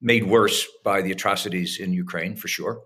made 0.02 0.26
worse 0.26 0.68
by 0.84 1.02
the 1.02 1.12
atrocities 1.12 1.80
in 1.80 1.94
Ukraine, 1.94 2.36
for 2.36 2.48
sure, 2.48 2.82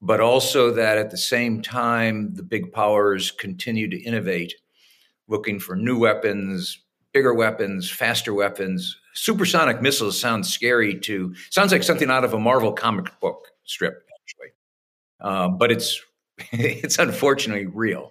but 0.00 0.20
also 0.20 0.70
that 0.72 0.98
at 0.98 1.10
the 1.10 1.18
same 1.18 1.62
time, 1.62 2.34
the 2.34 2.42
big 2.42 2.72
powers 2.72 3.30
continue 3.30 3.88
to 3.88 4.00
innovate, 4.02 4.54
looking 5.28 5.60
for 5.60 5.76
new 5.76 5.98
weapons, 5.98 6.78
bigger 7.12 7.34
weapons, 7.34 7.90
faster 7.90 8.34
weapons. 8.34 8.96
Supersonic 9.12 9.80
missiles 9.80 10.18
sounds 10.18 10.52
scary 10.52 10.98
to, 11.00 11.34
sounds 11.50 11.70
like 11.70 11.82
something 11.82 12.10
out 12.10 12.24
of 12.24 12.34
a 12.34 12.40
Marvel 12.40 12.72
comic 12.72 13.18
book 13.20 13.48
strip, 13.64 14.02
actually. 14.20 14.48
Um, 15.20 15.58
but 15.58 15.70
it's 15.70 16.00
it's 16.52 16.98
unfortunately 16.98 17.66
real. 17.66 18.10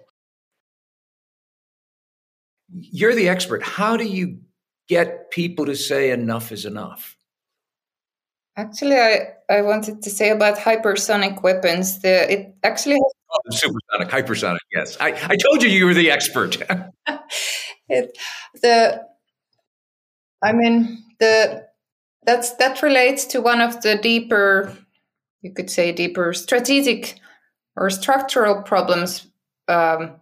You're 2.72 3.14
the 3.14 3.28
expert. 3.28 3.62
How 3.62 3.96
do 3.96 4.04
you 4.04 4.38
get 4.88 5.30
people 5.30 5.66
to 5.66 5.76
say 5.76 6.10
enough 6.10 6.50
is 6.50 6.64
enough? 6.64 7.16
Actually, 8.56 8.96
I, 8.96 9.26
I 9.50 9.62
wanted 9.62 10.02
to 10.02 10.10
say 10.10 10.30
about 10.30 10.58
hypersonic 10.58 11.42
weapons. 11.42 12.00
The 12.00 12.32
it 12.32 12.54
actually 12.62 12.98
oh, 13.00 13.40
supersonic, 13.50 14.08
hypersonic. 14.08 14.58
Yes, 14.72 14.96
I, 15.00 15.08
I 15.28 15.36
told 15.36 15.62
you 15.62 15.68
you 15.68 15.86
were 15.86 15.94
the 15.94 16.10
expert. 16.10 16.56
it, 17.88 18.16
the 18.62 19.02
I 20.42 20.52
mean 20.52 21.02
the 21.18 21.66
that's 22.24 22.54
that 22.56 22.82
relates 22.82 23.24
to 23.26 23.40
one 23.40 23.60
of 23.60 23.82
the 23.82 23.96
deeper, 23.96 24.76
you 25.42 25.52
could 25.52 25.70
say, 25.70 25.90
deeper 25.92 26.32
strategic 26.32 27.18
or 27.76 27.90
structural 27.90 28.62
problems 28.62 29.26
um, 29.66 30.12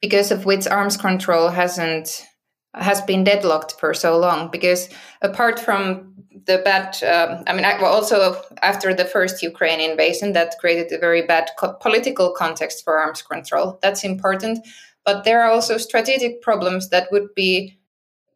because 0.00 0.30
of 0.30 0.44
which 0.44 0.68
arms 0.68 0.96
control 0.96 1.48
hasn't 1.48 2.24
has 2.74 3.00
been 3.02 3.24
deadlocked 3.24 3.78
for 3.78 3.94
so 3.94 4.18
long. 4.18 4.50
Because 4.50 4.88
apart 5.20 5.58
from 5.60 6.14
the 6.46 6.60
bad, 6.64 7.02
uh, 7.02 7.42
I 7.46 7.52
mean, 7.52 7.64
also 7.64 8.42
after 8.62 8.94
the 8.94 9.04
first 9.04 9.42
Ukraine 9.42 9.80
invasion, 9.80 10.32
that 10.32 10.58
created 10.58 10.92
a 10.92 10.98
very 10.98 11.22
bad 11.22 11.50
co- 11.58 11.74
political 11.74 12.32
context 12.32 12.84
for 12.84 12.98
arms 12.98 13.22
control. 13.22 13.78
That's 13.82 14.04
important, 14.04 14.66
but 15.04 15.24
there 15.24 15.42
are 15.42 15.50
also 15.50 15.76
strategic 15.76 16.42
problems 16.42 16.88
that 16.90 17.08
would 17.12 17.34
be 17.34 17.78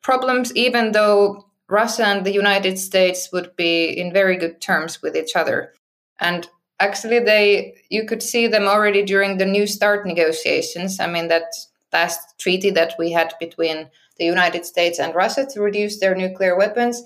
problems 0.03 0.55
even 0.55 0.93
though 0.93 1.47
Russia 1.69 2.07
and 2.07 2.25
the 2.25 2.33
United 2.33 2.79
States 2.79 3.31
would 3.33 3.57
be 3.57 3.87
in 3.87 4.13
very 4.13 4.37
good 4.37 4.61
terms 4.61 5.03
with 5.03 5.17
each 5.17 5.35
other. 5.35 5.73
And 6.21 6.49
actually 6.81 7.19
they 7.19 7.75
you 7.89 8.05
could 8.05 8.23
see 8.23 8.47
them 8.47 8.65
already 8.65 9.03
during 9.03 9.39
the 9.39 9.47
new 9.47 9.67
start 9.67 10.07
negotiations 10.07 11.01
i 11.01 11.07
mean 11.07 11.29
that 11.29 11.45
last 11.93 12.39
treaty 12.39 12.71
that 12.71 12.95
we 12.99 13.13
had 13.13 13.33
between 13.41 13.89
the 14.19 14.25
united 14.25 14.65
states 14.65 14.99
and 14.99 15.15
russia 15.15 15.47
to 15.47 15.61
reduce 15.61 15.99
their 15.99 16.15
nuclear 16.15 16.57
weapons 16.57 17.03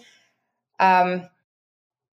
um, 0.79 1.29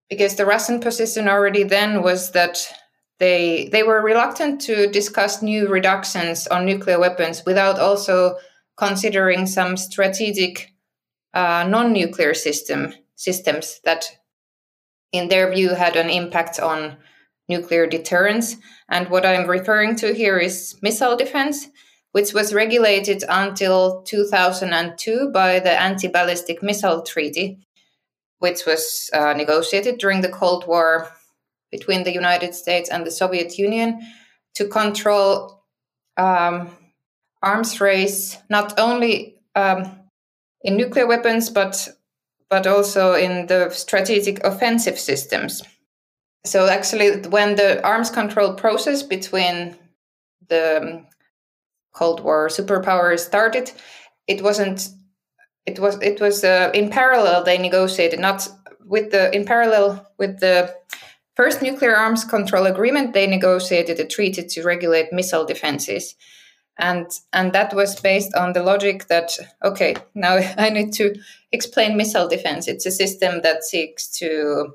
because 0.09 0.37
the 0.37 0.47
russian 0.47 0.81
position 0.81 1.29
already 1.29 1.63
then 1.63 2.03
was 2.03 2.33
that 2.33 2.73
they 3.19 3.69
they 3.73 3.83
were 3.83 4.03
reluctant 4.03 4.61
to 4.61 4.87
discuss 4.89 5.43
new 5.43 5.69
reductions 5.69 6.47
on 6.49 6.67
nuclear 6.67 6.99
weapons 6.99 7.43
without 7.47 7.79
also 7.79 8.37
considering 8.77 9.47
some 9.47 9.77
strategic 9.77 10.73
uh, 11.35 11.67
non-nuclear 11.69 12.35
system 12.35 12.93
systems 13.17 13.81
that 13.85 14.11
in 15.13 15.29
their 15.29 15.51
view 15.53 15.71
had 15.71 15.97
an 15.97 16.11
impact 16.11 16.61
on 16.61 16.97
nuclear 17.49 17.87
deterrence. 17.87 18.57
And 18.89 19.09
what 19.09 19.25
I'm 19.25 19.49
referring 19.49 19.97
to 19.97 20.13
here 20.13 20.39
is 20.39 20.77
missile 20.83 21.17
defense, 21.17 21.69
which 22.13 22.33
was 22.33 22.55
regulated 22.55 23.25
until 23.29 24.03
2002 24.03 25.31
by 25.33 25.59
the 25.59 25.81
Anti 25.81 26.09
Ballistic 26.09 26.63
Missile 26.63 27.03
Treaty, 27.03 27.59
which 28.39 28.65
was 28.67 29.11
uh, 29.13 29.33
negotiated 29.35 29.99
during 29.99 30.21
the 30.21 30.29
Cold 30.29 30.67
War 30.67 31.09
between 31.71 32.05
the 32.05 32.13
United 32.13 32.55
States 32.55 32.89
and 32.91 33.05
the 33.07 33.11
Soviet 33.11 33.59
Union 33.59 34.01
to 34.55 34.67
control 34.69 35.63
um, 36.17 36.71
arms 37.43 37.81
race, 37.81 38.39
not 38.49 38.79
only 38.79 39.37
um, 39.55 40.01
in 40.63 40.77
nuclear 40.77 41.07
weapons, 41.07 41.51
but 41.51 41.89
but 42.49 42.67
also 42.67 43.15
in 43.15 43.47
the 43.49 43.71
strategic 43.71 44.43
offensive 44.45 44.99
systems. 44.99 45.63
So 46.45 46.69
actually 46.69 47.23
when 47.29 47.57
the 47.57 47.85
arms 47.85 48.09
control 48.11 48.55
process 48.55 49.03
between 49.03 49.77
the 50.49 50.81
um, 50.81 51.07
cold 51.97 52.21
war 52.21 52.49
superpowers 52.49 53.21
started. 53.21 53.73
It 54.27 54.43
wasn't 54.43 54.89
it 55.65 55.79
was 55.81 55.99
it 56.01 56.21
was 56.21 56.45
uh, 56.45 56.71
in 56.75 56.91
parallel 56.91 57.43
they 57.43 57.59
negotiated 57.59 58.21
not 58.21 58.49
with 58.85 59.11
the 59.11 59.35
in 59.35 59.45
parallel 59.45 60.07
with 60.19 60.39
the 60.39 60.73
first 61.35 61.61
nuclear 61.61 61.97
arms 61.97 62.25
control 62.25 62.67
agreement 62.67 63.13
they 63.13 63.27
negotiated 63.27 63.99
a 63.99 64.07
treaty 64.07 64.43
to 64.43 64.63
regulate 64.63 65.13
missile 65.13 65.45
defenses. 65.45 66.15
And 66.79 67.07
and 67.33 67.53
that 67.53 67.75
was 67.75 68.01
based 68.01 68.35
on 68.35 68.53
the 68.53 68.63
logic 68.63 69.09
that 69.09 69.37
okay 69.65 69.97
now 70.15 70.37
i 70.59 70.71
need 70.71 70.93
to 70.95 71.15
explain 71.51 71.97
missile 71.97 72.29
defense. 72.29 72.69
It's 72.69 72.87
a 72.87 72.91
system 72.91 73.41
that 73.43 73.65
seeks 73.65 74.09
to 74.19 74.75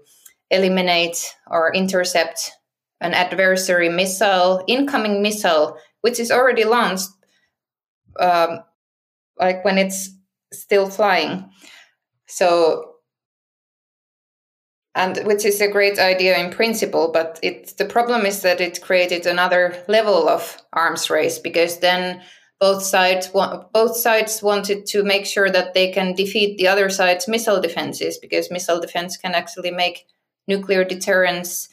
eliminate 0.50 1.36
or 1.48 1.74
intercept 1.74 2.52
an 3.00 3.14
adversary 3.14 3.90
missile, 3.90 4.64
incoming 4.68 5.22
missile, 5.22 5.78
which 6.02 6.20
is 6.20 6.32
already 6.32 6.64
launched, 6.64 7.10
um, 8.20 8.60
like 9.40 9.64
when 9.64 9.78
it's 9.78 10.10
still 10.52 10.90
flying. 10.90 11.50
So, 12.28 12.96
and 14.94 15.18
which 15.26 15.46
is 15.46 15.62
a 15.62 15.72
great 15.72 16.00
idea 16.00 16.38
in 16.38 16.52
principle, 16.52 17.12
but 17.14 17.40
it 17.42 17.78
the 17.78 17.86
problem 17.86 18.26
is 18.26 18.42
that 18.42 18.60
it 18.62 18.82
created 18.82 19.26
another 19.26 19.84
level 19.88 20.28
of 20.28 20.58
arms 20.74 21.10
race 21.10 21.40
because 21.40 21.80
then 21.80 22.22
both 22.60 22.84
sides 22.84 23.28
both 23.74 23.98
sides 23.98 24.44
wanted 24.44 24.86
to 24.86 25.04
make 25.04 25.26
sure 25.26 25.50
that 25.50 25.74
they 25.74 25.92
can 25.92 26.14
defeat 26.14 26.58
the 26.58 26.68
other 26.68 26.90
side's 26.90 27.28
missile 27.28 27.62
defenses 27.62 28.18
because 28.18 28.52
missile 28.52 28.80
defense 28.80 29.18
can 29.18 29.34
actually 29.34 29.72
make 29.72 30.06
nuclear 30.48 30.84
deterrence 30.84 31.70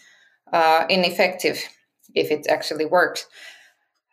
uh, 0.53 0.85
ineffective 0.89 1.63
if 2.15 2.31
it 2.31 2.47
actually 2.49 2.87
works. 2.87 3.27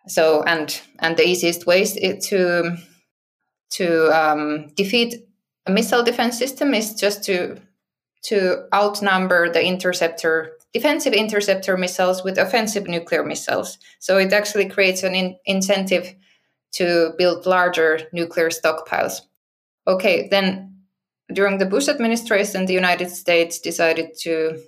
So 0.08 0.44
and 0.44 0.82
and 1.00 1.18
the 1.18 1.28
easiest 1.28 1.66
way 1.66 1.86
to 1.86 2.78
to 3.72 4.10
um, 4.12 4.68
defeat 4.76 5.16
a 5.66 5.72
missile 5.72 6.04
defense 6.04 6.38
system 6.38 6.74
is 6.74 6.94
just 6.94 7.24
to 7.26 7.58
to 8.24 8.68
outnumber 8.74 9.52
the 9.52 9.64
interceptor 9.64 10.58
defensive 10.74 11.14
interceptor 11.14 11.78
missiles 11.78 12.24
with 12.24 12.38
offensive 12.38 12.88
nuclear 12.88 13.24
missiles. 13.24 13.78
So 14.00 14.18
it 14.18 14.34
actually 14.34 14.68
creates 14.68 15.04
an 15.04 15.16
in- 15.16 15.38
incentive 15.46 16.14
to 16.74 17.14
build 17.18 17.46
larger 17.46 18.02
nuclear 18.12 18.50
stockpiles. 18.50 19.22
Okay, 19.88 20.28
then 20.30 20.76
during 21.34 21.60
the 21.60 21.66
Bush 21.66 21.88
administration, 21.88 22.66
the 22.66 22.74
United 22.74 23.10
States 23.10 23.60
decided 23.60 24.18
to 24.24 24.60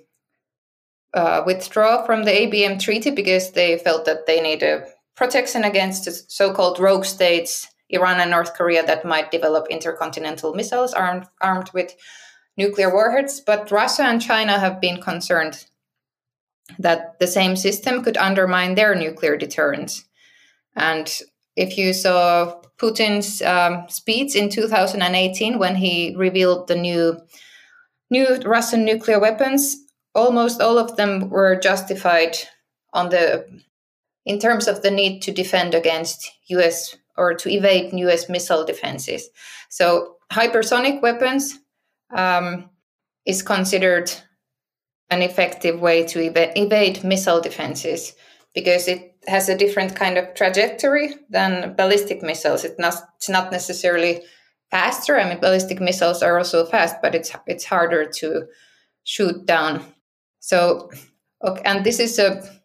uh, 1.12 1.42
withdraw 1.44 2.04
from 2.06 2.24
the 2.24 2.30
ABM 2.30 2.80
treaty 2.80 3.10
because 3.10 3.52
they 3.52 3.76
felt 3.76 4.06
that 4.06 4.26
they 4.26 4.40
need 4.40 4.62
a 4.62 4.86
protection 5.18 5.64
against 5.64 6.30
so-called 6.30 6.78
rogue 6.78 7.04
states, 7.04 7.66
Iran 7.90 8.20
and 8.20 8.30
North 8.30 8.54
Korea, 8.54 8.86
that 8.86 9.04
might 9.04 9.32
develop 9.32 9.66
intercontinental 9.68 10.54
missiles 10.54 10.94
armed, 10.94 11.26
armed 11.40 11.70
with 11.74 11.96
nuclear 12.56 12.90
warheads. 12.92 13.40
But 13.40 13.70
Russia 13.72 14.04
and 14.04 14.22
China 14.22 14.60
have 14.60 14.80
been 14.80 15.02
concerned 15.02 15.66
that 16.78 17.18
the 17.18 17.26
same 17.26 17.56
system 17.56 18.04
could 18.04 18.16
undermine 18.16 18.76
their 18.76 18.94
nuclear 18.94 19.36
deterrence. 19.36 20.04
And 20.76 21.12
if 21.56 21.76
you 21.76 21.92
saw 21.92 22.60
Putin's 22.78 23.42
um, 23.42 23.88
speech 23.88 24.36
in 24.36 24.48
2018 24.48 25.58
when 25.58 25.74
he 25.74 26.14
revealed 26.16 26.68
the 26.68 26.76
new 26.76 27.20
new 28.10 28.36
Russian 28.44 28.84
nuclear 28.84 29.18
weapons, 29.18 29.76
almost 30.14 30.60
all 30.60 30.78
of 30.78 30.96
them 30.96 31.28
were 31.28 31.56
justified 31.56 32.36
on 32.92 33.08
the 33.08 33.44
in 34.28 34.38
terms 34.38 34.68
of 34.68 34.82
the 34.82 34.90
need 34.90 35.22
to 35.22 35.32
defend 35.32 35.74
against 35.74 36.30
US 36.48 36.94
or 37.16 37.34
to 37.34 37.48
evade 37.48 37.92
US 37.94 38.28
missile 38.28 38.64
defenses. 38.64 39.28
So 39.70 40.16
hypersonic 40.30 41.00
weapons 41.00 41.58
um, 42.14 42.68
is 43.26 43.42
considered 43.42 44.12
an 45.10 45.22
effective 45.22 45.80
way 45.80 46.04
to 46.04 46.26
ev- 46.26 46.52
evade 46.56 47.02
missile 47.02 47.40
defenses 47.40 48.14
because 48.54 48.86
it 48.86 49.14
has 49.26 49.48
a 49.48 49.56
different 49.56 49.96
kind 49.96 50.18
of 50.18 50.34
trajectory 50.34 51.14
than 51.30 51.74
ballistic 51.74 52.22
missiles. 52.22 52.64
It's 52.64 52.78
not, 52.78 52.94
it's 53.16 53.30
not 53.30 53.50
necessarily 53.50 54.22
faster. 54.70 55.18
I 55.18 55.26
mean, 55.26 55.40
ballistic 55.40 55.80
missiles 55.80 56.22
are 56.22 56.36
also 56.36 56.66
fast, 56.66 56.96
but 57.00 57.14
it's 57.14 57.32
it's 57.46 57.64
harder 57.64 58.04
to 58.04 58.46
shoot 59.04 59.46
down. 59.46 59.82
So, 60.40 60.90
okay, 61.42 61.62
and 61.64 61.84
this 61.84 61.98
is 61.98 62.18
a 62.18 62.57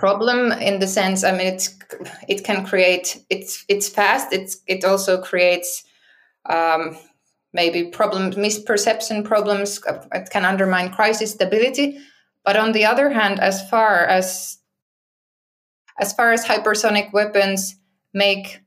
problem 0.00 0.50
in 0.52 0.80
the 0.80 0.86
sense. 0.86 1.22
I 1.22 1.32
mean, 1.32 1.46
it's 1.54 1.78
it 2.26 2.42
can 2.42 2.66
create 2.66 3.22
it's 3.28 3.64
it's 3.68 3.88
fast. 3.88 4.32
It's 4.32 4.56
it 4.66 4.84
also 4.84 5.20
creates 5.20 5.84
um, 6.46 6.96
maybe 7.52 7.90
problems, 7.90 8.36
misperception 8.36 9.24
problems. 9.24 9.80
It 10.12 10.30
can 10.30 10.44
undermine 10.44 10.90
crisis 10.90 11.32
stability. 11.32 11.98
But 12.44 12.56
on 12.56 12.72
the 12.72 12.86
other 12.86 13.10
hand, 13.10 13.38
as 13.40 13.68
far 13.68 14.06
as 14.06 14.58
as 15.98 16.14
far 16.14 16.32
as 16.32 16.46
hypersonic 16.46 17.12
weapons 17.12 17.76
make 18.14 18.60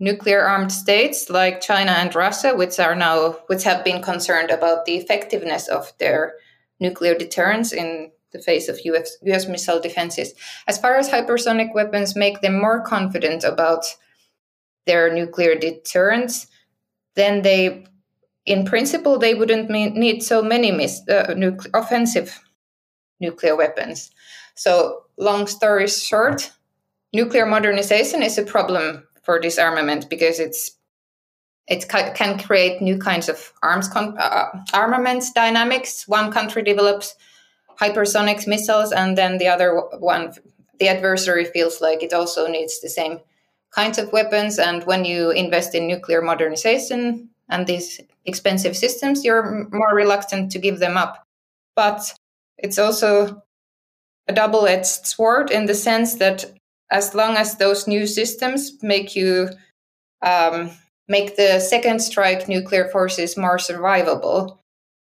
nuclear 0.00 0.42
armed 0.42 0.72
states 0.72 1.30
like 1.30 1.60
China 1.60 1.92
and 1.92 2.12
Russia, 2.14 2.54
which 2.56 2.80
are 2.80 2.96
now 2.96 3.38
which 3.46 3.62
have 3.62 3.84
been 3.84 4.02
concerned 4.02 4.50
about 4.50 4.84
the 4.84 4.96
effectiveness 4.96 5.68
of 5.68 5.92
their 5.98 6.34
nuclear 6.80 7.14
deterrence 7.14 7.72
in 7.72 8.10
the 8.34 8.42
face 8.42 8.68
of 8.68 8.78
US, 8.84 9.16
US 9.22 9.48
missile 9.48 9.80
defenses. 9.80 10.34
As 10.66 10.76
far 10.76 10.96
as 10.96 11.08
hypersonic 11.08 11.72
weapons 11.74 12.14
make 12.14 12.42
them 12.42 12.60
more 12.60 12.82
confident 12.82 13.44
about 13.44 13.86
their 14.86 15.14
nuclear 15.14 15.54
deterrence, 15.54 16.46
then 17.14 17.40
they, 17.40 17.86
in 18.44 18.66
principle, 18.66 19.18
they 19.18 19.34
wouldn't 19.34 19.70
need 19.70 20.22
so 20.22 20.42
many 20.42 20.70
mis- 20.70 21.08
uh, 21.08 21.28
nucle- 21.28 21.70
offensive 21.72 22.40
nuclear 23.20 23.56
weapons. 23.56 24.10
So, 24.56 25.04
long 25.16 25.46
story 25.46 25.88
short, 25.88 26.52
nuclear 27.12 27.46
modernization 27.46 28.22
is 28.22 28.36
a 28.36 28.42
problem 28.42 29.06
for 29.22 29.38
disarmament 29.38 30.10
because 30.10 30.38
it's 30.38 30.72
it 31.66 31.88
can 31.88 32.38
create 32.38 32.82
new 32.82 32.98
kinds 32.98 33.30
of 33.30 33.52
arms 33.62 33.88
con- 33.88 34.18
uh, 34.18 34.48
armaments 34.74 35.32
dynamics. 35.32 36.06
One 36.06 36.30
country 36.30 36.62
develops 36.62 37.14
hypersonic 37.80 38.46
missiles, 38.46 38.92
and 38.92 39.16
then 39.18 39.38
the 39.38 39.48
other 39.48 39.80
one, 39.98 40.32
the 40.78 40.88
adversary, 40.88 41.44
feels 41.44 41.80
like 41.80 42.02
it 42.02 42.12
also 42.12 42.46
needs 42.46 42.80
the 42.80 42.88
same 42.88 43.20
kinds 43.74 43.98
of 43.98 44.12
weapons. 44.12 44.58
And 44.58 44.84
when 44.84 45.04
you 45.04 45.30
invest 45.30 45.74
in 45.74 45.86
nuclear 45.86 46.22
modernization 46.22 47.28
and 47.48 47.66
these 47.66 48.00
expensive 48.24 48.76
systems, 48.76 49.24
you're 49.24 49.68
more 49.70 49.94
reluctant 49.94 50.52
to 50.52 50.58
give 50.58 50.78
them 50.78 50.96
up. 50.96 51.26
But 51.76 52.14
it's 52.58 52.78
also 52.78 53.42
a 54.28 54.32
double 54.32 54.66
edged 54.66 55.06
sword 55.06 55.50
in 55.50 55.66
the 55.66 55.74
sense 55.74 56.14
that 56.16 56.44
as 56.90 57.14
long 57.14 57.36
as 57.36 57.56
those 57.56 57.86
new 57.86 58.06
systems 58.06 58.72
make 58.82 59.16
you 59.16 59.48
um, 60.22 60.70
make 61.08 61.36
the 61.36 61.60
second 61.60 62.00
strike 62.00 62.48
nuclear 62.48 62.88
forces 62.88 63.36
more 63.36 63.58
survivable, 63.58 64.58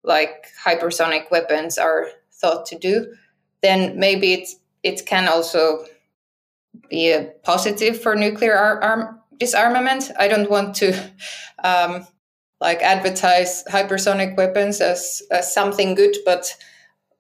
like 0.03 0.47
hypersonic 0.65 1.31
weapons 1.31 1.79
are 1.79 2.09
thought 2.45 2.67
to 2.67 2.79
do, 2.79 3.15
then 3.63 3.99
maybe 3.99 4.35
it 4.35 4.49
it 4.83 5.07
can 5.07 5.29
also 5.29 5.87
be 6.91 7.11
a 7.13 7.33
positive 7.43 8.01
for 8.03 8.15
nuclear 8.15 8.55
ar- 8.55 8.83
arm 8.83 9.21
disarmament. 9.39 10.11
I 10.19 10.29
don't 10.29 10.51
want 10.51 10.75
to 10.77 10.93
um, 11.65 12.07
like 12.61 12.83
advertise 12.83 13.65
hypersonic 13.65 14.37
weapons 14.37 14.81
as, 14.81 15.23
as 15.31 15.53
something 15.53 15.95
good, 15.95 16.17
but 16.25 16.55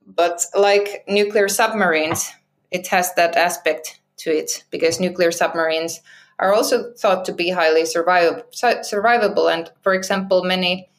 but 0.07 0.45
like 0.55 1.05
nuclear 1.09 1.49
submarines, 1.49 2.31
it 2.71 2.87
has 2.89 3.15
that 3.15 3.37
aspect 3.37 4.01
to 4.19 4.31
it 4.31 4.65
because 4.71 5.01
nuclear 5.01 5.33
submarines 5.33 6.01
are 6.39 6.53
also 6.53 6.93
thought 6.93 7.25
to 7.25 7.33
be 7.33 7.51
highly 7.51 7.85
survivable. 7.85 8.45
survivable. 8.93 9.51
And 9.51 9.71
for 9.83 9.95
example, 9.95 10.45
many 10.45 10.91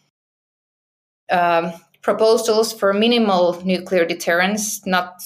um, 1.30 1.72
proposals 2.06 2.72
for 2.72 2.94
minimal 2.94 3.60
nuclear 3.66 4.06
deterrence, 4.06 4.86
not 4.86 5.24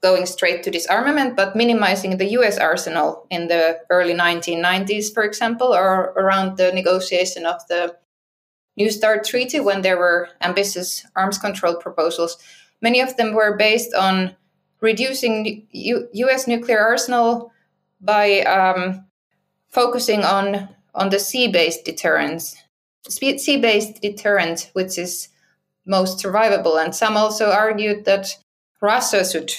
going 0.00 0.24
straight 0.26 0.62
to 0.62 0.70
disarmament, 0.70 1.34
but 1.34 1.56
minimizing 1.56 2.16
the 2.16 2.30
US 2.38 2.56
arsenal 2.56 3.26
in 3.30 3.48
the 3.48 3.80
early 3.90 4.14
1990s, 4.14 5.12
for 5.12 5.24
example, 5.24 5.74
or 5.74 6.14
around 6.16 6.56
the 6.56 6.70
negotiation 6.70 7.44
of 7.44 7.66
the 7.66 7.96
New 8.76 8.90
START 8.90 9.24
treaty 9.24 9.58
when 9.58 9.82
there 9.82 9.98
were 9.98 10.28
ambitious 10.40 11.04
arms 11.16 11.36
control 11.36 11.74
proposals. 11.74 12.38
Many 12.80 13.00
of 13.00 13.16
them 13.16 13.34
were 13.34 13.56
based 13.56 13.92
on 13.92 14.36
reducing 14.80 15.66
U- 15.72 16.08
US 16.12 16.46
nuclear 16.46 16.78
arsenal 16.78 17.50
by 18.00 18.42
um, 18.42 19.04
focusing 19.68 20.24
on 20.24 20.68
on 20.94 21.10
the 21.10 21.18
sea-based 21.18 21.84
deterrence, 21.84 22.56
sea-based 23.08 24.00
deterrent, 24.00 24.70
which 24.74 24.96
is 24.96 25.29
most 25.90 26.24
survivable. 26.24 26.82
And 26.82 26.94
some 26.94 27.16
also 27.16 27.50
argued 27.50 28.04
that 28.04 28.38
Russia 28.80 29.28
should 29.28 29.52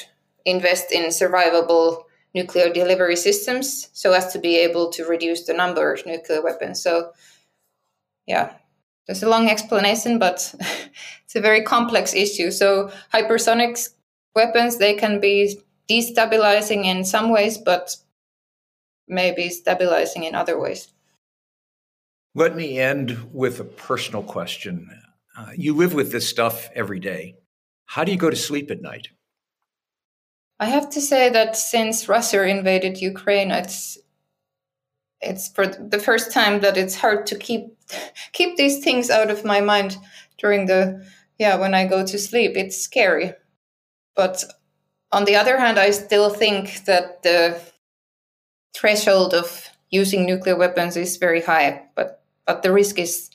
invest 0.46 0.92
in 0.92 1.04
survivable 1.10 2.06
nuclear 2.34 2.72
delivery 2.72 3.18
systems 3.18 3.90
so 3.92 4.14
as 4.14 4.32
to 4.32 4.40
be 4.40 4.56
able 4.56 4.90
to 4.92 5.04
reduce 5.06 5.44
the 5.46 5.54
number 5.54 5.94
of 5.94 6.06
nuclear 6.06 6.42
weapons. 6.42 6.82
So, 6.82 7.12
yeah, 8.26 8.54
there's 9.06 9.22
a 9.22 9.30
long 9.30 9.50
explanation, 9.50 10.18
but 10.18 10.56
it's 11.26 11.36
a 11.36 11.42
very 11.42 11.64
complex 11.64 12.14
issue. 12.14 12.50
So, 12.50 12.92
hypersonic 13.14 13.90
weapons 14.34 14.78
they 14.78 14.94
can 14.94 15.20
be 15.20 15.60
destabilizing 15.90 16.86
in 16.86 17.04
some 17.04 17.30
ways, 17.30 17.58
but 17.58 17.98
maybe 19.10 19.50
stabilizing 19.50 20.24
in 20.24 20.34
other 20.34 20.58
ways. 20.58 20.88
Let 22.34 22.56
me 22.56 22.80
end 22.80 23.28
with 23.34 23.60
a 23.60 23.66
personal 23.66 24.24
question. 24.24 24.90
Uh, 25.38 25.52
you 25.56 25.74
live 25.74 25.94
with 25.94 26.12
this 26.12 26.28
stuff 26.28 26.70
every 26.76 27.00
day. 27.00 27.36
How 27.86 28.04
do 28.04 28.12
you 28.12 28.18
go 28.18 28.30
to 28.30 28.36
sleep 28.36 28.70
at 28.72 28.82
night? 28.82 29.10
I 30.60 30.66
have 30.66 30.90
to 30.92 31.02
say 31.02 31.30
that 31.30 31.56
since 31.56 32.08
Russia 32.08 32.46
invaded 32.48 33.02
Ukraine, 33.02 33.52
it's 33.52 33.98
it's 35.22 35.48
for 35.50 35.68
the 35.68 36.00
first 36.00 36.32
time 36.32 36.62
that 36.62 36.78
it's 36.78 36.96
hard 36.96 37.26
to 37.28 37.38
keep 37.38 37.78
keep 38.34 38.58
these 38.58 38.84
things 38.84 39.10
out 39.10 39.32
of 39.32 39.46
my 39.46 39.62
mind 39.62 39.98
during 40.38 40.66
the 40.66 41.06
yeah 41.40 41.56
when 41.56 41.74
I 41.74 41.88
go 41.88 42.06
to 42.06 42.20
sleep. 42.20 42.52
It's 42.56 42.78
scary, 42.78 43.34
but 44.16 44.44
on 45.12 45.26
the 45.26 45.36
other 45.36 45.58
hand, 45.58 45.80
I 45.80 45.92
still 45.92 46.30
think 46.30 46.86
that 46.86 47.24
the 47.24 47.60
threshold 48.74 49.34
of 49.34 49.70
using 49.90 50.26
nuclear 50.26 50.56
weapons 50.56 50.96
is 50.96 51.18
very 51.18 51.42
high, 51.42 51.84
but 51.96 52.24
but 52.46 52.64
the 52.64 52.72
risk 52.72 53.00
is 53.00 53.30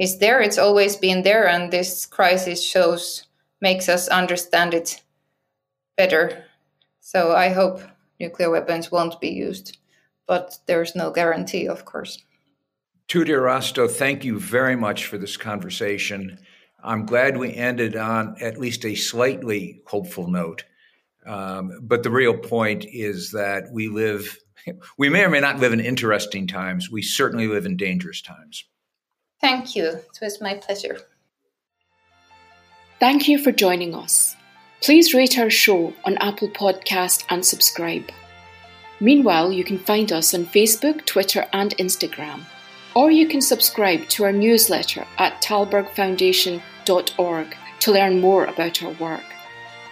is 0.00 0.18
there. 0.18 0.40
It's 0.40 0.58
always 0.58 0.96
been 0.96 1.22
there, 1.22 1.46
and 1.46 1.70
this 1.70 2.06
crisis 2.06 2.64
shows 2.64 3.26
makes 3.60 3.88
us 3.88 4.08
understand 4.08 4.72
it 4.72 5.02
better. 5.96 6.44
So 7.00 7.36
I 7.36 7.50
hope 7.50 7.82
nuclear 8.18 8.50
weapons 8.50 8.90
won't 8.90 9.20
be 9.20 9.28
used, 9.28 9.76
but 10.26 10.58
there's 10.66 10.96
no 10.96 11.10
guarantee, 11.10 11.68
of 11.68 11.84
course. 11.84 12.18
Tytti 13.08 13.28
Erästö, 13.28 13.90
thank 13.90 14.24
you 14.24 14.40
very 14.40 14.74
much 14.74 15.04
for 15.04 15.18
this 15.18 15.36
conversation. 15.36 16.38
I'm 16.82 17.04
glad 17.04 17.36
we 17.36 17.52
ended 17.54 17.94
on 17.94 18.36
at 18.40 18.58
least 18.58 18.86
a 18.86 18.94
slightly 18.94 19.82
hopeful 19.86 20.28
note. 20.28 20.64
Um, 21.26 21.72
but 21.82 22.02
the 22.02 22.10
real 22.10 22.38
point 22.38 22.86
is 22.86 23.32
that 23.32 23.64
we 23.70 23.88
live 23.88 24.38
we 24.98 25.10
may 25.10 25.24
or 25.24 25.28
may 25.28 25.40
not 25.40 25.58
live 25.58 25.74
in 25.74 25.80
interesting 25.80 26.46
times. 26.46 26.90
We 26.90 27.02
certainly 27.02 27.48
live 27.48 27.66
in 27.66 27.76
dangerous 27.76 28.22
times. 28.22 28.64
Thank 29.40 29.74
you. 29.74 29.86
It 29.86 30.18
was 30.20 30.40
my 30.40 30.54
pleasure. 30.54 30.98
Thank 32.98 33.28
you 33.28 33.38
for 33.38 33.52
joining 33.52 33.94
us. 33.94 34.36
Please 34.82 35.14
rate 35.14 35.38
our 35.38 35.50
show 35.50 35.94
on 36.04 36.18
Apple 36.18 36.48
Podcast 36.48 37.24
and 37.30 37.44
subscribe. 37.44 38.10
Meanwhile, 39.00 39.52
you 39.52 39.64
can 39.64 39.78
find 39.78 40.12
us 40.12 40.34
on 40.34 40.44
Facebook, 40.46 41.06
Twitter, 41.06 41.46
and 41.52 41.76
Instagram. 41.78 42.42
Or 42.94 43.10
you 43.10 43.26
can 43.28 43.40
subscribe 43.40 44.06
to 44.10 44.24
our 44.24 44.32
newsletter 44.32 45.06
at 45.16 45.40
tallbergfoundation.org 45.42 47.56
to 47.80 47.92
learn 47.92 48.20
more 48.20 48.44
about 48.44 48.82
our 48.82 48.92
work. 48.92 49.24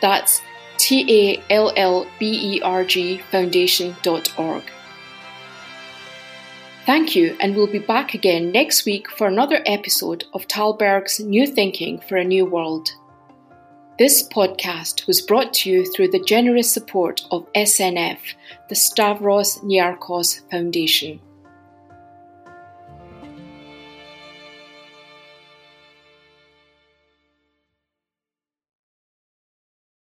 That's 0.02 0.42
T 0.76 1.06
A 1.08 1.42
L 1.50 1.72
L 1.76 2.06
B 2.18 2.56
E 2.56 2.60
R 2.60 2.84
G 2.84 3.22
Foundation.org. 3.30 4.64
Thank 6.88 7.14
you, 7.14 7.36
and 7.38 7.54
we'll 7.54 7.66
be 7.66 7.80
back 7.80 8.14
again 8.14 8.50
next 8.50 8.86
week 8.86 9.10
for 9.10 9.26
another 9.26 9.60
episode 9.66 10.24
of 10.32 10.48
Tallberg's 10.48 11.20
New 11.20 11.46
Thinking 11.46 12.00
for 12.00 12.16
a 12.16 12.24
New 12.24 12.46
World. 12.46 12.88
This 13.98 14.26
podcast 14.26 15.06
was 15.06 15.20
brought 15.20 15.52
to 15.52 15.70
you 15.70 15.84
through 15.92 16.08
the 16.08 16.24
generous 16.24 16.72
support 16.72 17.26
of 17.30 17.46
SNF, 17.52 18.16
the 18.70 18.74
Stavros 18.74 19.58
Niarchos 19.58 20.50
Foundation. 20.50 21.20